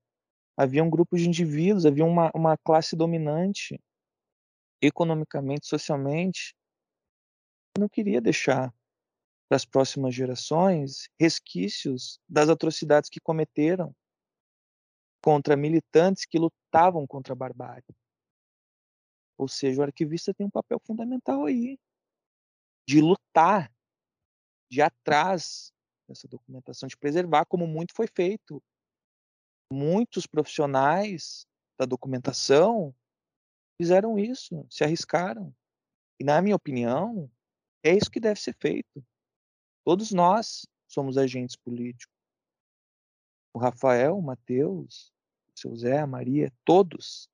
[0.56, 3.80] Havia um grupo de indivíduos, havia uma, uma classe dominante,
[4.82, 6.54] economicamente, socialmente,
[7.74, 8.72] que não queria deixar
[9.48, 13.94] para as próximas gerações resquícios das atrocidades que cometeram
[15.22, 17.94] contra militantes que lutavam contra a barbárie.
[19.38, 21.78] Ou seja, o arquivista tem um papel fundamental aí
[22.86, 23.72] de lutar,
[24.70, 25.72] de atrás
[26.08, 28.62] dessa documentação, de preservar, como muito foi feito.
[29.72, 31.46] Muitos profissionais
[31.78, 32.94] da documentação
[33.80, 35.54] fizeram isso, se arriscaram.
[36.18, 37.30] E, na minha opinião,
[37.82, 39.04] é isso que deve ser feito.
[39.84, 42.19] Todos nós somos agentes políticos
[43.52, 45.12] o Rafael, o Mateus,
[45.48, 47.28] o seu Zé, a Maria, todos.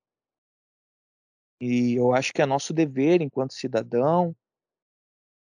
[1.60, 4.34] E eu acho que é nosso dever enquanto cidadão,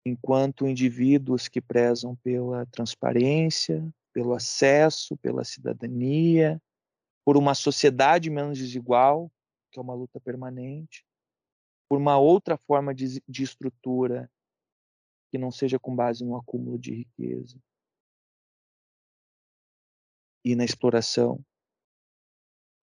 [0.04, 6.60] enquanto indivíduos que prezam pela transparência, pelo acesso, pela cidadania,
[7.24, 9.30] por uma sociedade menos desigual,
[9.70, 11.04] que é uma luta permanente,
[11.88, 14.30] por uma outra forma de, de estrutura
[15.30, 17.60] que não seja com base no acúmulo de riqueza
[20.46, 21.44] e na exploração,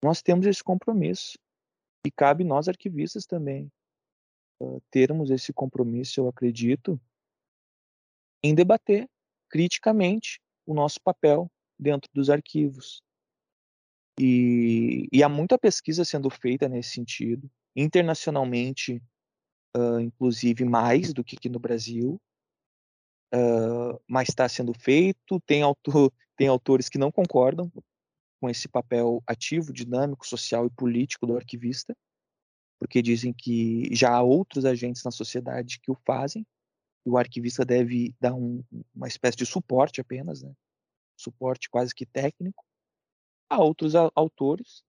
[0.03, 1.39] nós temos esse compromisso.
[2.05, 3.71] E cabe nós, arquivistas, também
[4.91, 7.01] termos esse compromisso, eu acredito,
[8.43, 9.09] em debater
[9.49, 13.01] criticamente o nosso papel dentro dos arquivos.
[14.19, 19.03] E, e há muita pesquisa sendo feita nesse sentido, internacionalmente,
[19.77, 22.21] uh, inclusive mais do que aqui no Brasil,
[23.35, 25.41] uh, mas está sendo feito.
[25.47, 27.71] Tem, autor, tem autores que não concordam
[28.41, 31.97] com esse papel ativo, dinâmico, social e político do arquivista,
[32.79, 36.45] porque dizem que já há outros agentes na sociedade que o fazem,
[37.07, 38.63] e o arquivista deve dar um,
[38.95, 40.53] uma espécie de suporte apenas, né?
[41.17, 42.65] suporte quase que técnico.
[43.49, 44.83] Há outros autores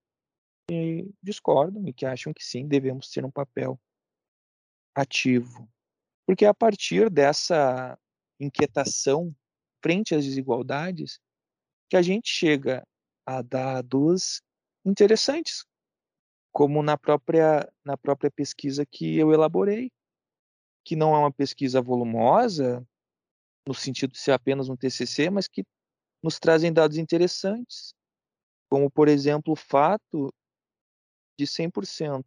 [0.68, 3.78] que discordam e que acham que sim, devemos ter um papel
[4.94, 5.68] ativo.
[6.26, 7.98] Porque a partir dessa
[8.38, 9.34] inquietação
[9.82, 11.20] frente às desigualdades
[11.88, 12.86] que a gente chega
[13.26, 14.42] a dados
[14.84, 15.64] interessantes,
[16.52, 19.90] como na própria, na própria pesquisa que eu elaborei,
[20.84, 22.86] que não é uma pesquisa volumosa,
[23.66, 25.64] no sentido de ser apenas um TCC, mas que
[26.22, 27.94] nos trazem dados interessantes,
[28.68, 30.32] como, por exemplo, o fato
[31.38, 32.24] de 100%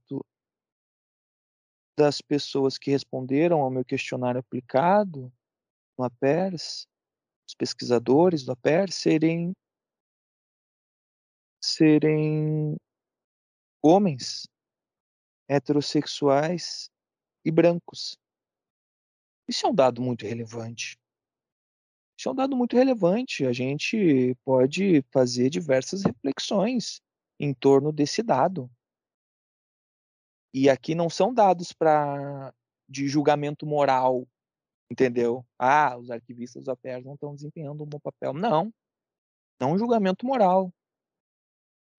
[1.97, 5.31] das pessoas que responderam ao meu questionário aplicado
[5.97, 6.87] no APERS,
[7.47, 9.53] os pesquisadores do APERS, serem
[11.59, 12.77] serem
[13.81, 14.47] homens
[15.49, 16.89] heterossexuais
[17.43, 18.17] e brancos.
[19.47, 20.97] Isso é um dado muito relevante.
[22.17, 23.45] Isso é um dado muito relevante.
[23.45, 27.01] A gente pode fazer diversas reflexões
[27.39, 28.69] em torno desse dado.
[30.53, 32.53] E aqui não são dados para
[32.89, 34.27] de julgamento moral,
[34.89, 35.45] entendeu?
[35.57, 38.33] Ah, os arquivistas da PERS não estão desempenhando um bom papel.
[38.33, 38.73] Não.
[39.59, 40.73] Não um julgamento moral.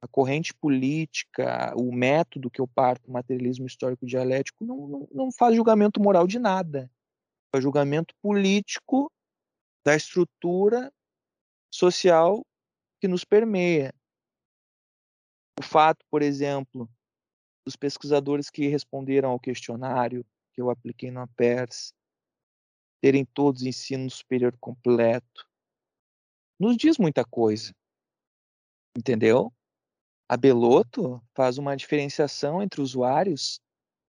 [0.01, 5.33] A corrente política, o método que eu parto, o materialismo histórico dialético, não, não, não
[5.33, 6.91] faz julgamento moral de nada.
[7.51, 9.11] Faz julgamento político
[9.85, 10.93] da estrutura
[11.73, 12.47] social
[13.01, 13.93] que nos permeia.
[15.59, 16.89] O fato, por exemplo,
[17.65, 21.93] dos pesquisadores que responderam ao questionário que eu apliquei no APERS
[23.01, 25.49] terem todos ensino superior completo,
[26.59, 27.73] nos diz muita coisa.
[28.97, 29.53] Entendeu?
[30.29, 33.61] A Beloto faz uma diferenciação entre usuários.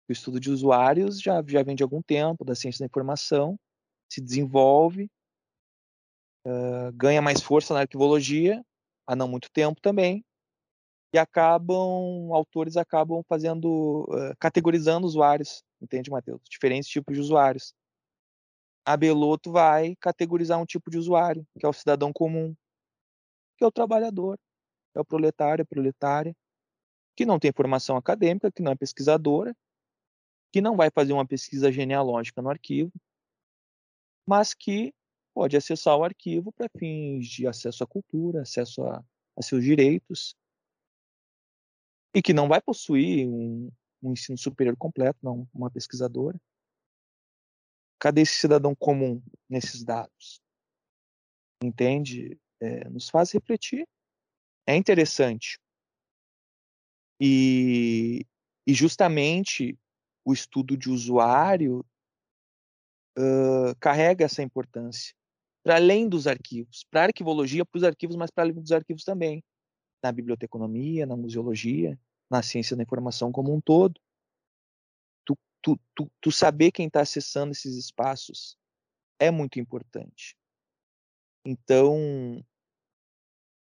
[0.08, 3.58] O estudo de usuários já, já vem de algum tempo, da ciência da informação,
[4.10, 5.08] se desenvolve,
[6.94, 8.64] ganha mais força na arquivologia,
[9.06, 10.24] há não muito tempo também,
[11.12, 16.40] e acabam, autores acabam fazendo, uh, categorizando usuários, entende, Matheus?
[16.48, 17.74] Diferentes tipos de usuários.
[18.90, 22.56] A Beloto vai categorizar um tipo de usuário, que é o cidadão comum,
[23.56, 24.36] que é o trabalhador,
[24.96, 26.34] é o proletário, a proletária,
[27.14, 29.56] que não tem formação acadêmica, que não é pesquisadora,
[30.52, 32.90] que não vai fazer uma pesquisa genealógica no arquivo,
[34.26, 34.92] mas que
[35.32, 39.04] pode acessar o arquivo para fins de acesso à cultura, acesso a,
[39.36, 40.34] a, seus direitos,
[42.12, 43.70] e que não vai possuir um,
[44.02, 46.40] um ensino superior completo, não uma pesquisadora.
[48.00, 50.42] Cadê esse cidadão comum nesses dados?
[51.62, 52.36] Entende?
[52.58, 53.86] É, nos faz refletir.
[54.66, 55.58] É interessante.
[57.20, 58.26] E,
[58.66, 59.78] e justamente
[60.24, 61.84] o estudo de usuário
[63.18, 65.14] uh, carrega essa importância
[65.62, 69.04] para além dos arquivos, para a arquivologia, para os arquivos, mas para além dos arquivos
[69.04, 69.44] também,
[70.02, 71.98] na biblioteconomia, na museologia,
[72.30, 74.00] na ciência da informação como um todo.
[75.62, 78.56] Tu, tu, tu, saber quem está acessando esses espaços
[79.18, 80.36] é muito importante.
[81.44, 82.42] Então,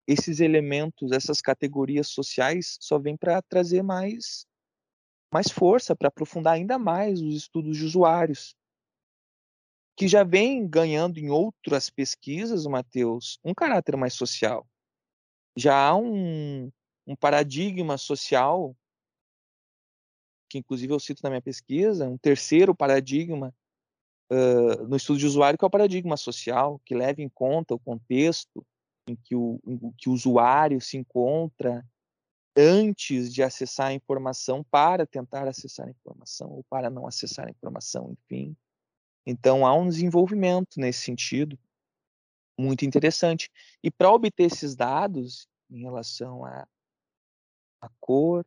[0.06, 4.46] esses elementos, essas categorias sociais só vêm para trazer mais
[5.32, 8.56] mais força, para aprofundar ainda mais os estudos de usuários,
[9.96, 14.66] que já vem ganhando em outras pesquisas, Matheus, um caráter mais social.
[15.56, 16.70] Já há um,
[17.06, 18.76] um paradigma social,
[20.48, 23.54] que inclusive eu cito na minha pesquisa, um terceiro paradigma
[24.30, 27.78] uh, no estudo de usuário, que é o paradigma social, que leva em conta o
[27.78, 28.64] contexto
[29.08, 31.84] em que o, em que o usuário se encontra
[32.56, 37.50] antes de acessar a informação, para tentar acessar a informação, ou para não acessar a
[37.50, 38.56] informação, enfim.
[39.26, 41.58] Então há um desenvolvimento nesse sentido
[42.58, 43.50] muito interessante.
[43.82, 46.66] E para obter esses dados em relação a
[48.00, 48.44] cor,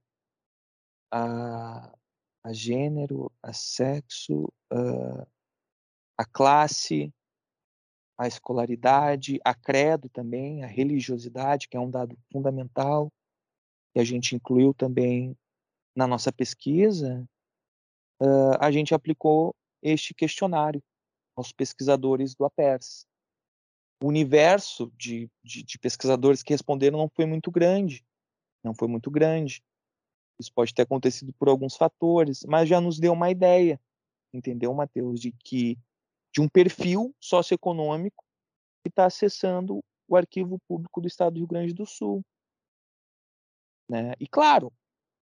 [1.12, 1.94] a,
[2.44, 5.28] a, gênero, a sexo, a,
[6.18, 7.14] a classe,
[8.18, 13.12] a escolaridade, a credo também, a religiosidade, que é um dado fundamental,
[13.94, 15.36] que a gente incluiu também
[15.96, 17.28] na nossa pesquisa,
[18.60, 20.84] a gente aplicou este questionário
[21.36, 23.06] aos pesquisadores do APERS.
[24.04, 28.04] O universo de, de, de, pesquisadores que responderam não foi muito grande,
[28.64, 29.64] não foi muito grande.
[30.40, 33.80] Isso pode ter acontecido por alguns fatores, mas já nos deu uma ideia,
[34.34, 35.78] entendeu, Matheus, de que
[36.34, 38.24] de um perfil socioeconômico
[38.84, 42.24] que está acessando o arquivo público do Estado do Rio Grande do Sul.
[43.90, 44.14] Né?
[44.20, 44.72] E claro,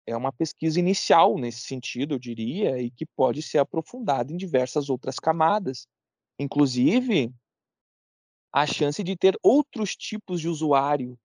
[0.06, 4.88] é uma pesquisa inicial nesse sentido, eu diria, e que pode ser aprofundada em diversas
[4.88, 5.86] outras camadas,
[6.38, 7.32] inclusive
[8.52, 11.18] a chance de ter outros tipos de usuário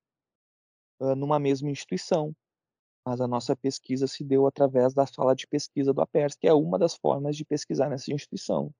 [1.00, 2.34] uh, numa mesma instituição.
[3.08, 6.52] Mas a nossa pesquisa se deu através da sala de pesquisa do APERS, que é
[6.52, 8.70] uma das formas de pesquisar nessa instituição.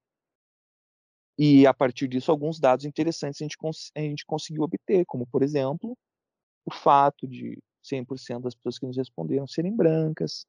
[1.38, 3.56] E a partir disso, alguns dados interessantes a gente,
[3.96, 5.96] a gente conseguiu obter, como, por exemplo,
[6.66, 10.44] o fato de 100% das pessoas que nos responderam serem brancas,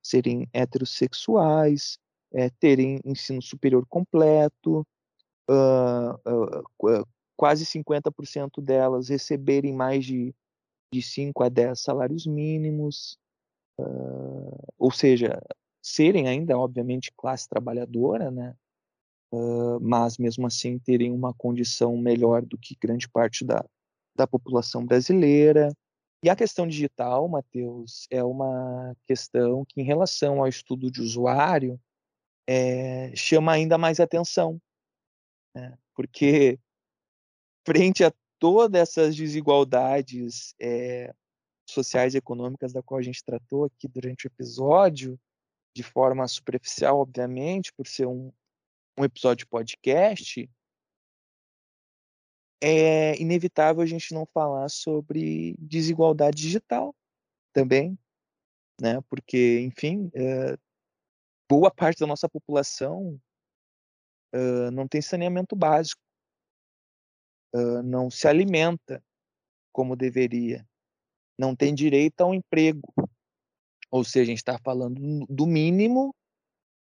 [0.00, 1.98] serem heterossexuais,
[2.32, 4.86] é, terem ensino superior completo,
[5.50, 7.06] uh, uh,
[7.36, 10.32] quase 50% delas receberem mais de,
[10.92, 13.18] de 5 a 10 salários mínimos,
[13.78, 15.40] uh, ou seja,
[15.82, 18.56] serem ainda, obviamente, classe trabalhadora, né?
[19.80, 23.64] mas mesmo assim terem uma condição melhor do que grande parte da,
[24.14, 25.70] da população brasileira.
[26.22, 31.78] E a questão digital, Matheus, é uma questão que, em relação ao estudo de usuário,
[32.46, 34.60] é, chama ainda mais atenção,
[35.54, 35.76] né?
[35.94, 36.58] porque
[37.66, 41.14] frente a todas essas desigualdades é,
[41.66, 45.18] sociais e econômicas da qual a gente tratou aqui durante o episódio,
[45.74, 48.32] de forma superficial, obviamente, por ser um,
[48.98, 50.48] um episódio podcast,
[52.62, 56.94] é inevitável a gente não falar sobre desigualdade digital
[57.52, 57.98] também,
[58.80, 59.00] né?
[59.08, 60.56] Porque, enfim, é,
[61.48, 63.20] boa parte da nossa população
[64.34, 66.00] uh, não tem saneamento básico,
[67.54, 69.04] uh, não se alimenta
[69.72, 70.66] como deveria,
[71.38, 72.92] não tem direito a um emprego.
[73.90, 76.14] Ou seja, a gente está falando do mínimo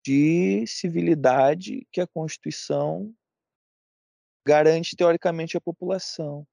[0.05, 3.13] de civilidade que a Constituição
[4.47, 6.47] garante teoricamente à população.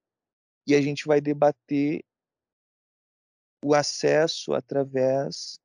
[0.67, 2.03] E a gente vai debater
[3.65, 5.59] o acesso através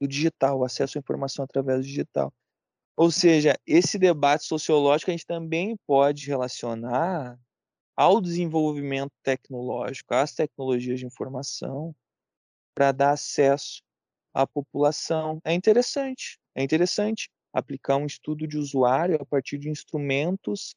[0.00, 2.32] do digital, o acesso à informação através do digital.
[2.96, 7.38] Ou seja, esse debate sociológico a gente também pode relacionar
[7.96, 11.94] ao desenvolvimento tecnológico, às tecnologias de informação,
[12.74, 13.82] para dar acesso
[14.32, 15.40] à população.
[15.44, 20.74] É interessante, é interessante aplicar um estudo de usuário a partir de instrumentos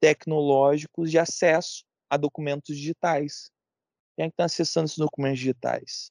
[0.00, 3.50] tecnológicos de acesso a documentos digitais.
[4.16, 6.10] Quem é que está acessando esses documentos digitais?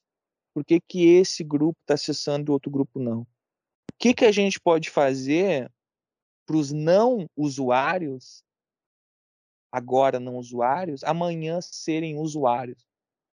[0.54, 3.20] Por que, que esse grupo está acessando e outro grupo não?
[3.20, 3.26] O
[3.98, 5.70] que, que a gente pode fazer
[6.46, 8.42] para os não usuários,
[9.70, 12.86] agora não usuários, amanhã serem usuários,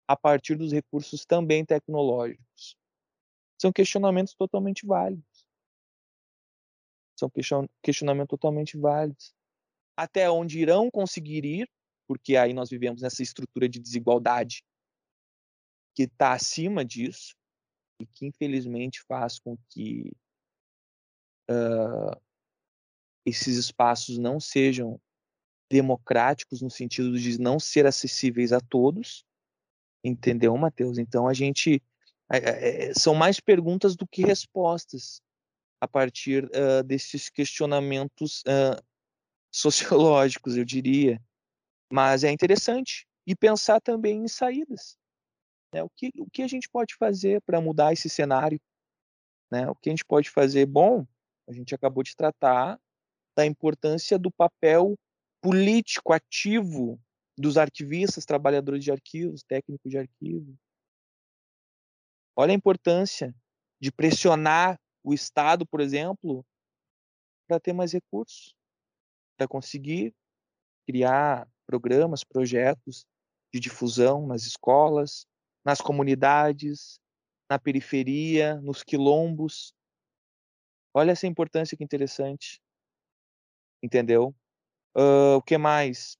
[0.07, 2.77] a partir dos recursos também tecnológicos?
[3.61, 5.47] São questionamentos totalmente válidos.
[7.19, 7.31] São
[7.83, 9.35] questionamentos totalmente válidos.
[9.97, 11.71] Até onde irão conseguir ir,
[12.07, 14.65] porque aí nós vivemos nessa estrutura de desigualdade
[15.95, 17.37] que está acima disso
[18.01, 20.11] e que infelizmente faz com que
[21.49, 22.21] uh,
[23.25, 25.01] esses espaços não sejam
[25.75, 29.27] democráticos no sentido de não ser acessíveis a todos,
[30.05, 30.99] entendeu, Matheus?
[30.99, 31.83] Então a gente
[32.31, 35.21] é, é, são mais perguntas do que respostas
[35.81, 38.81] a partir uh, desses questionamentos uh,
[39.51, 41.21] sociológicos, eu diria.
[41.91, 44.97] Mas é interessante e pensar também em saídas.
[45.73, 45.83] Né?
[45.83, 48.61] O, que, o que a gente pode fazer para mudar esse cenário?
[49.51, 49.69] Né?
[49.69, 50.67] O que a gente pode fazer?
[50.67, 51.05] Bom,
[51.49, 52.79] a gente acabou de tratar
[53.37, 54.97] da importância do papel
[55.45, 56.99] político ativo
[57.37, 60.59] dos arquivistas, trabalhadores de arquivos, técnicos de arquivo.
[62.35, 63.37] Olha a importância
[63.79, 66.47] de pressionar o Estado, por exemplo,
[67.47, 68.55] para ter mais recursos,
[69.37, 70.15] para conseguir
[70.87, 73.05] criar programas, projetos
[73.53, 75.27] de difusão nas escolas,
[75.63, 76.99] nas comunidades,
[77.51, 79.75] na periferia, nos quilombos.
[80.95, 82.63] Olha essa importância que interessante.
[83.83, 84.35] Entendeu?
[84.97, 86.17] Uh, o que mais?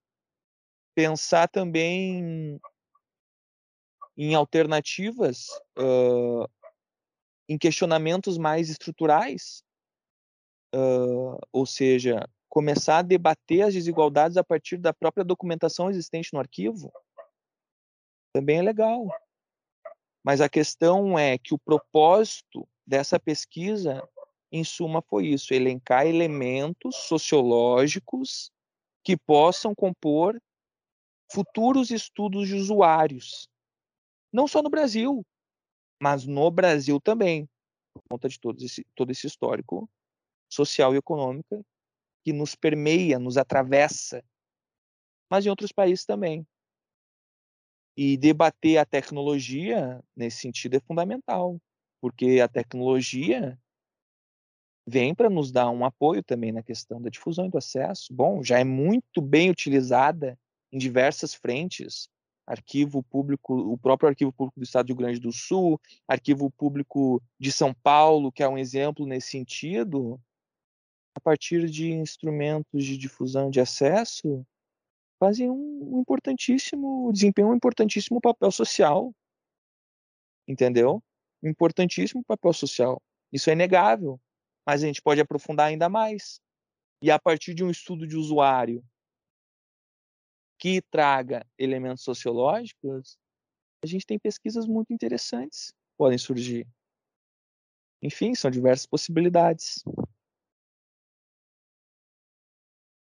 [0.95, 2.61] Pensar também
[4.17, 5.47] em alternativas,
[5.79, 6.49] uh,
[7.49, 9.63] em questionamentos mais estruturais,
[10.75, 16.39] uh, ou seja, começar a debater as desigualdades a partir da própria documentação existente no
[16.39, 16.93] arquivo,
[18.33, 19.07] também é legal.
[20.25, 24.09] Mas a questão é que o propósito dessa pesquisa,
[24.51, 28.54] em suma, foi isso: elencar elementos sociológicos
[29.05, 30.41] que possam compor
[31.31, 33.49] futuros estudos de usuários.
[34.33, 35.25] Não só no Brasil,
[36.01, 37.49] mas no Brasil também,
[37.93, 39.89] por conta de todo esse, todo esse histórico
[40.51, 41.65] social e econômico
[42.25, 44.25] que nos permeia, nos atravessa,
[45.31, 46.47] mas em outros países também.
[47.97, 51.61] E debater a tecnologia nesse sentido é fundamental,
[52.01, 53.59] porque a tecnologia
[54.87, 58.13] vem para nos dar um apoio também na questão da difusão e do acesso.
[58.13, 60.39] Bom, já é muito bem utilizada
[60.73, 62.09] em diversas frentes
[62.47, 67.23] arquivo público, o próprio arquivo público do Estado do Rio Grande do Sul, arquivo público
[67.39, 70.21] de São Paulo, que é um exemplo nesse sentido,
[71.15, 74.45] a partir de instrumentos de difusão de acesso,
[75.19, 79.15] fazem um importantíssimo, desempenham um importantíssimo papel social.
[80.47, 81.03] Entendeu?
[81.43, 83.01] Importantíssimo papel social.
[83.33, 84.21] Isso é inegável,
[84.67, 86.41] mas a gente pode aprofundar ainda mais.
[87.03, 88.85] E a partir de um estudo de usuário
[90.59, 93.19] que traga elementos sociológicos,
[93.83, 96.67] a gente tem pesquisas muito interessantes que podem surgir.
[98.01, 99.85] Enfim, são diversas possibilidades.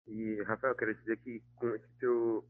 [0.07, 2.47] E, Rafael, quero dizer que com esse teu.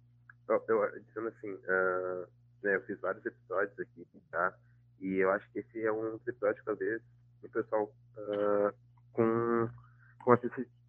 [0.67, 2.27] Eu, dizendo assim, uh,
[2.61, 4.57] né, eu fiz vários episódios aqui, tá?
[4.99, 7.01] E eu acho que esse é um episódio, talvez,
[7.41, 7.85] o pessoal
[8.17, 8.75] uh,
[9.13, 9.69] com,
[10.23, 10.31] com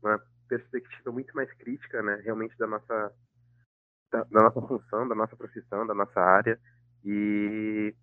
[0.03, 2.21] uma perspectiva muito mais crítica, né?
[2.25, 3.13] Realmente da nossa
[4.11, 6.61] da, da, nossa função, da nossa profissão, da nossa área.
[7.05, 7.95] E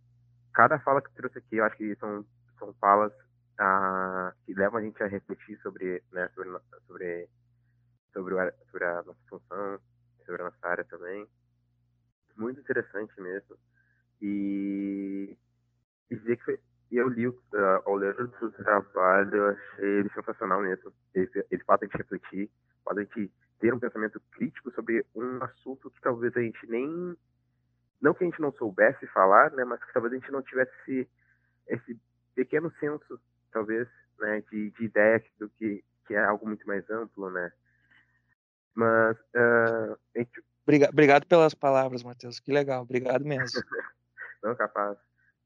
[0.53, 2.25] cada fala que trouxe aqui, eu acho que são,
[2.57, 3.13] são falas
[3.59, 6.49] ah, que levam a gente a refletir sobre, né, sobre,
[6.87, 7.29] sobre,
[8.13, 9.79] sobre, o, sobre a nossa função,
[10.25, 11.27] sobre a nossa área também.
[12.35, 13.57] Muito interessante mesmo.
[14.21, 15.37] E,
[16.09, 16.59] dizer que foi,
[16.97, 17.37] eu li uh,
[17.85, 20.91] ao ler o seu trabalho, eu achei ele sensacional mesmo.
[21.13, 22.49] Ele, ele faz a gente refletir,
[22.83, 27.15] faz a gente ter um pensamento crítico sobre um assunto que talvez a gente nem
[28.01, 30.71] não que a gente não soubesse falar, né, mas que talvez a gente não tivesse
[30.87, 31.09] esse,
[31.67, 31.99] esse
[32.33, 33.19] pequeno senso,
[33.51, 33.87] talvez,
[34.19, 37.51] né, de, de ideia do que, que é algo muito mais amplo, né.
[38.73, 40.43] Mas uh, gente...
[40.63, 42.39] obrigado, obrigado pelas palavras, Matheus.
[42.39, 43.61] Que legal, obrigado mesmo.
[44.41, 44.97] não capaz,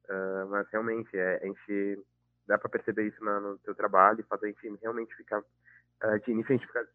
[0.10, 2.06] uh, mas realmente é, a gente
[2.47, 6.20] dá para perceber isso no, no teu trabalho e faz a gente realmente ficar uh,
[6.24, 6.88] de início a gente fica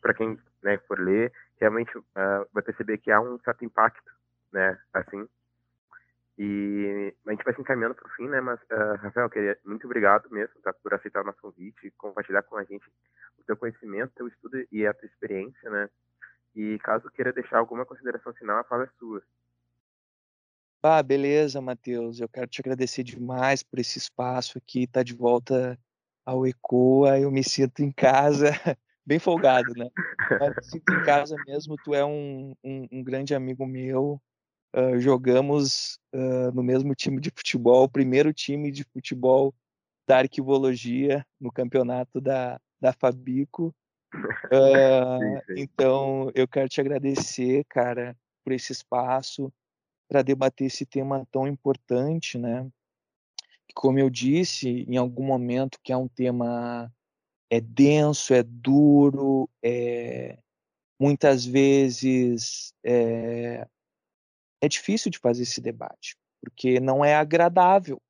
[0.00, 2.04] para quem né, for ler, realmente uh,
[2.52, 4.10] vai perceber que há um certo impacto,
[4.52, 5.28] né, assim.
[6.36, 9.86] E a gente vai se encaminhando para o fim, né, mas, uh, Rafael, queria, muito
[9.86, 12.86] obrigado mesmo tá, por aceitar o nosso convite e compartilhar com a gente
[13.38, 15.88] o teu conhecimento, teu estudo e a tua experiência, né.
[16.54, 19.22] E caso queira deixar alguma consideração final, a fala é sua.
[20.82, 22.20] Ah, beleza, Matheus.
[22.20, 25.78] Eu quero te agradecer demais por esse espaço aqui, tá de volta
[26.24, 28.50] ao ECOA, eu me sinto em casa.
[29.04, 29.88] bem folgado, né?
[30.38, 34.20] Mas sinto em casa mesmo, tu é um, um, um grande amigo meu.
[34.76, 39.52] Uh, jogamos uh, no mesmo time de futebol, o primeiro time de futebol
[40.06, 43.74] da arquivologia no campeonato da, da Fabico.
[44.14, 44.14] Uh,
[45.48, 45.62] sim, sim.
[45.62, 48.14] Então, eu quero te agradecer, cara,
[48.44, 49.52] por esse espaço
[50.08, 52.66] para debater esse tema tão importante, né?
[53.74, 56.90] Como eu disse em algum momento, que é um tema
[57.50, 60.38] é denso, é duro, é,
[60.98, 63.66] muitas vezes é,
[64.60, 68.00] é difícil de fazer esse debate, porque não é agradável,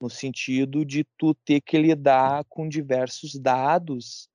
[0.00, 4.28] no sentido de tu ter que lidar com diversos dados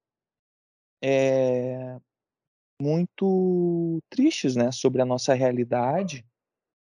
[1.03, 1.99] é,
[2.81, 6.25] muito tristes né, sobre a nossa realidade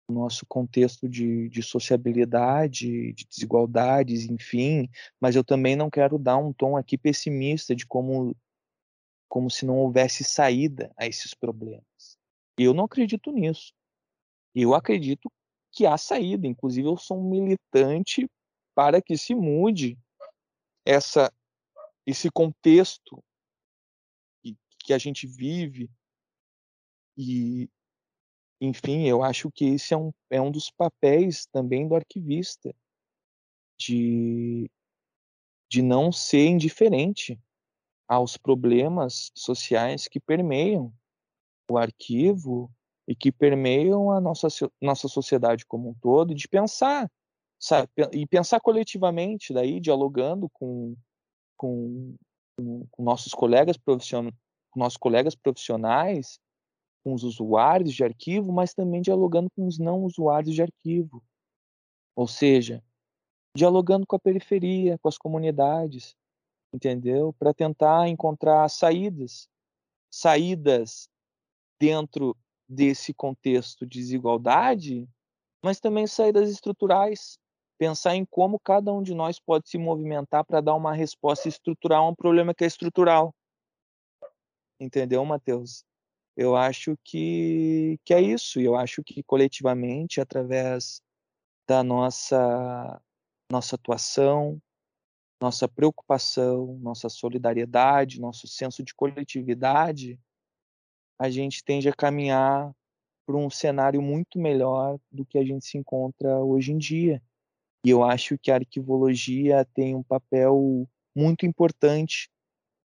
[0.09, 4.89] nosso contexto de, de sociabilidade, de desigualdades, enfim,
[5.21, 8.37] mas eu também não quero dar um tom aqui pessimista de como,
[9.29, 12.19] como se não houvesse saída a esses problemas.
[12.59, 13.73] Eu não acredito nisso.
[14.55, 15.31] Eu acredito
[15.73, 16.47] que há saída.
[16.47, 18.29] Inclusive, eu sou um militante
[18.75, 19.99] para que se mude
[20.85, 21.33] essa,
[22.07, 23.23] esse contexto
[24.43, 25.91] que, que a gente vive
[27.17, 27.69] e,
[28.61, 32.75] enfim, eu acho que esse é um, é um dos papéis também do arquivista,
[33.79, 34.71] de,
[35.71, 37.39] de não ser indiferente
[38.09, 40.93] aos problemas sociais que permeiam
[41.71, 42.71] o arquivo
[43.07, 44.49] e que permeiam a nossa,
[44.81, 47.11] nossa sociedade como um todo, de pensar,
[47.59, 50.97] sabe, e pensar coletivamente, daí dialogando com,
[51.57, 52.17] com,
[52.91, 54.35] com nossos colegas profissionais,
[54.75, 56.39] nossos colegas profissionais
[57.07, 61.23] com os usuários de arquivo, mas também dialogando com os não usuários de arquivo.
[62.17, 62.83] Ou seja,
[63.57, 66.17] dialogando com a periferia, com as comunidades,
[66.75, 67.33] entendeu?
[67.39, 69.49] Para tentar encontrar saídas,
[70.11, 71.09] saídas
[71.79, 72.37] dentro
[72.69, 75.09] desse contexto de desigualdade,
[75.63, 77.39] mas também saídas estruturais,
[77.79, 82.07] pensar em como cada um de nós pode se movimentar para dar uma resposta estrutural
[82.07, 83.33] a um problema que é estrutural.
[84.81, 85.85] Entendeu, Matheus?
[86.37, 88.61] Eu acho que, que é isso.
[88.61, 91.01] Eu acho que coletivamente, através
[91.67, 93.01] da nossa,
[93.51, 94.61] nossa atuação,
[95.41, 100.21] nossa preocupação, nossa solidariedade, nosso senso de coletividade,
[101.19, 102.71] a gente tende a caminhar
[103.27, 107.23] para um cenário muito melhor do que a gente se encontra hoje em dia.
[107.85, 112.31] E eu acho que a arquivologia tem um papel muito importante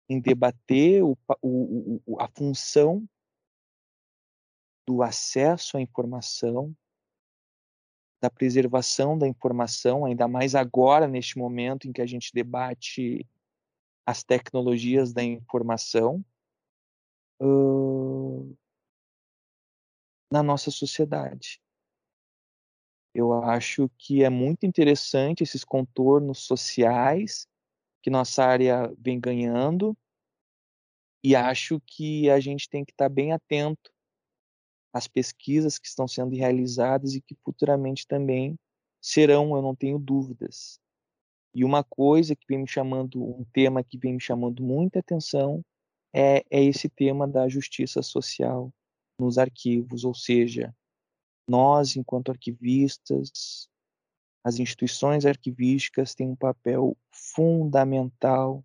[0.10, 3.08] em debater o, o, a função
[4.88, 6.74] do acesso à informação,
[8.22, 13.28] da preservação da informação, ainda mais agora, neste momento em que a gente debate
[14.06, 16.24] as tecnologias da informação
[17.42, 18.58] uh,
[20.32, 21.62] na nossa sociedade.
[23.14, 27.48] Eu acho que é muito interessante esses contornos sociais
[28.02, 29.98] que nossa área vem ganhando
[31.24, 33.92] e acho que a gente tem que estar bem atento
[34.98, 38.58] às pesquisas que estão sendo realizadas e que futuramente também
[39.00, 40.80] serão, eu não tenho dúvidas.
[41.54, 45.64] E uma coisa que vem me chamando, um tema que vem me chamando muita atenção
[46.14, 48.74] é, é esse tema da justiça social
[49.20, 50.76] nos arquivos, ou seja,
[51.50, 53.70] nós, enquanto arquivistas,
[54.43, 58.64] as instituições arquivísticas têm um papel fundamental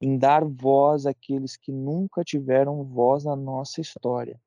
[0.00, 4.40] em dar voz àqueles que nunca tiveram voz na nossa história.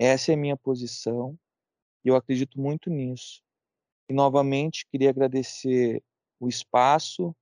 [0.00, 1.38] Essa é a minha posição
[2.04, 3.42] e eu acredito muito nisso.
[4.08, 6.02] E novamente queria agradecer
[6.40, 7.36] o espaço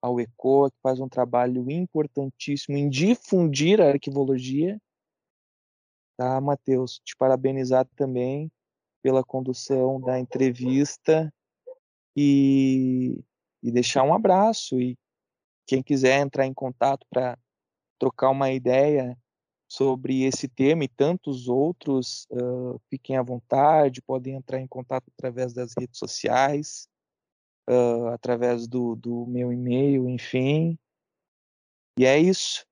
[0.00, 4.80] ao ECOA, que faz um trabalho importantíssimo em difundir a arquivologia
[6.16, 7.00] Tá, Matheus?
[7.04, 8.50] Te parabenizar também
[9.02, 11.32] pela condução da entrevista
[12.16, 13.24] e,
[13.62, 14.80] e deixar um abraço.
[14.80, 14.96] E
[15.66, 17.38] quem quiser entrar em contato para
[17.98, 19.18] trocar uma ideia
[19.72, 25.54] sobre esse tema e tantos outros, uh, fiquem à vontade, podem entrar em contato através
[25.54, 26.86] das redes sociais,
[27.70, 30.78] uh, através do, do meu e-mail, enfim.
[31.98, 32.66] E é isso.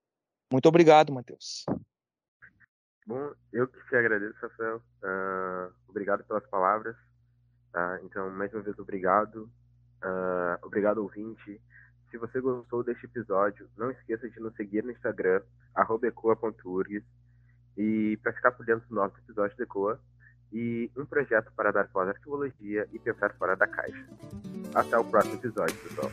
[0.52, 1.64] Muito obrigado, Matheus.
[3.06, 4.82] Bom, eu que te agradeço, Rafael.
[5.02, 6.96] Uh, obrigado pelas palavras.
[7.72, 7.98] Tá?
[8.02, 9.50] Então, mais uma vez, obrigado.
[10.62, 11.60] Obrigado, ouvinte.
[12.10, 15.42] Se você gostou deste episódio, não esqueça de nos seguir no Instagram,
[16.02, 17.04] ecoa.urgs,
[17.76, 20.00] e para ficar por dentro dos novos episódios do Ecoa,
[20.52, 24.04] e um projeto para dar pós-arqueologia e pensar fora da caixa.
[24.74, 26.10] Até o próximo episódio, pessoal.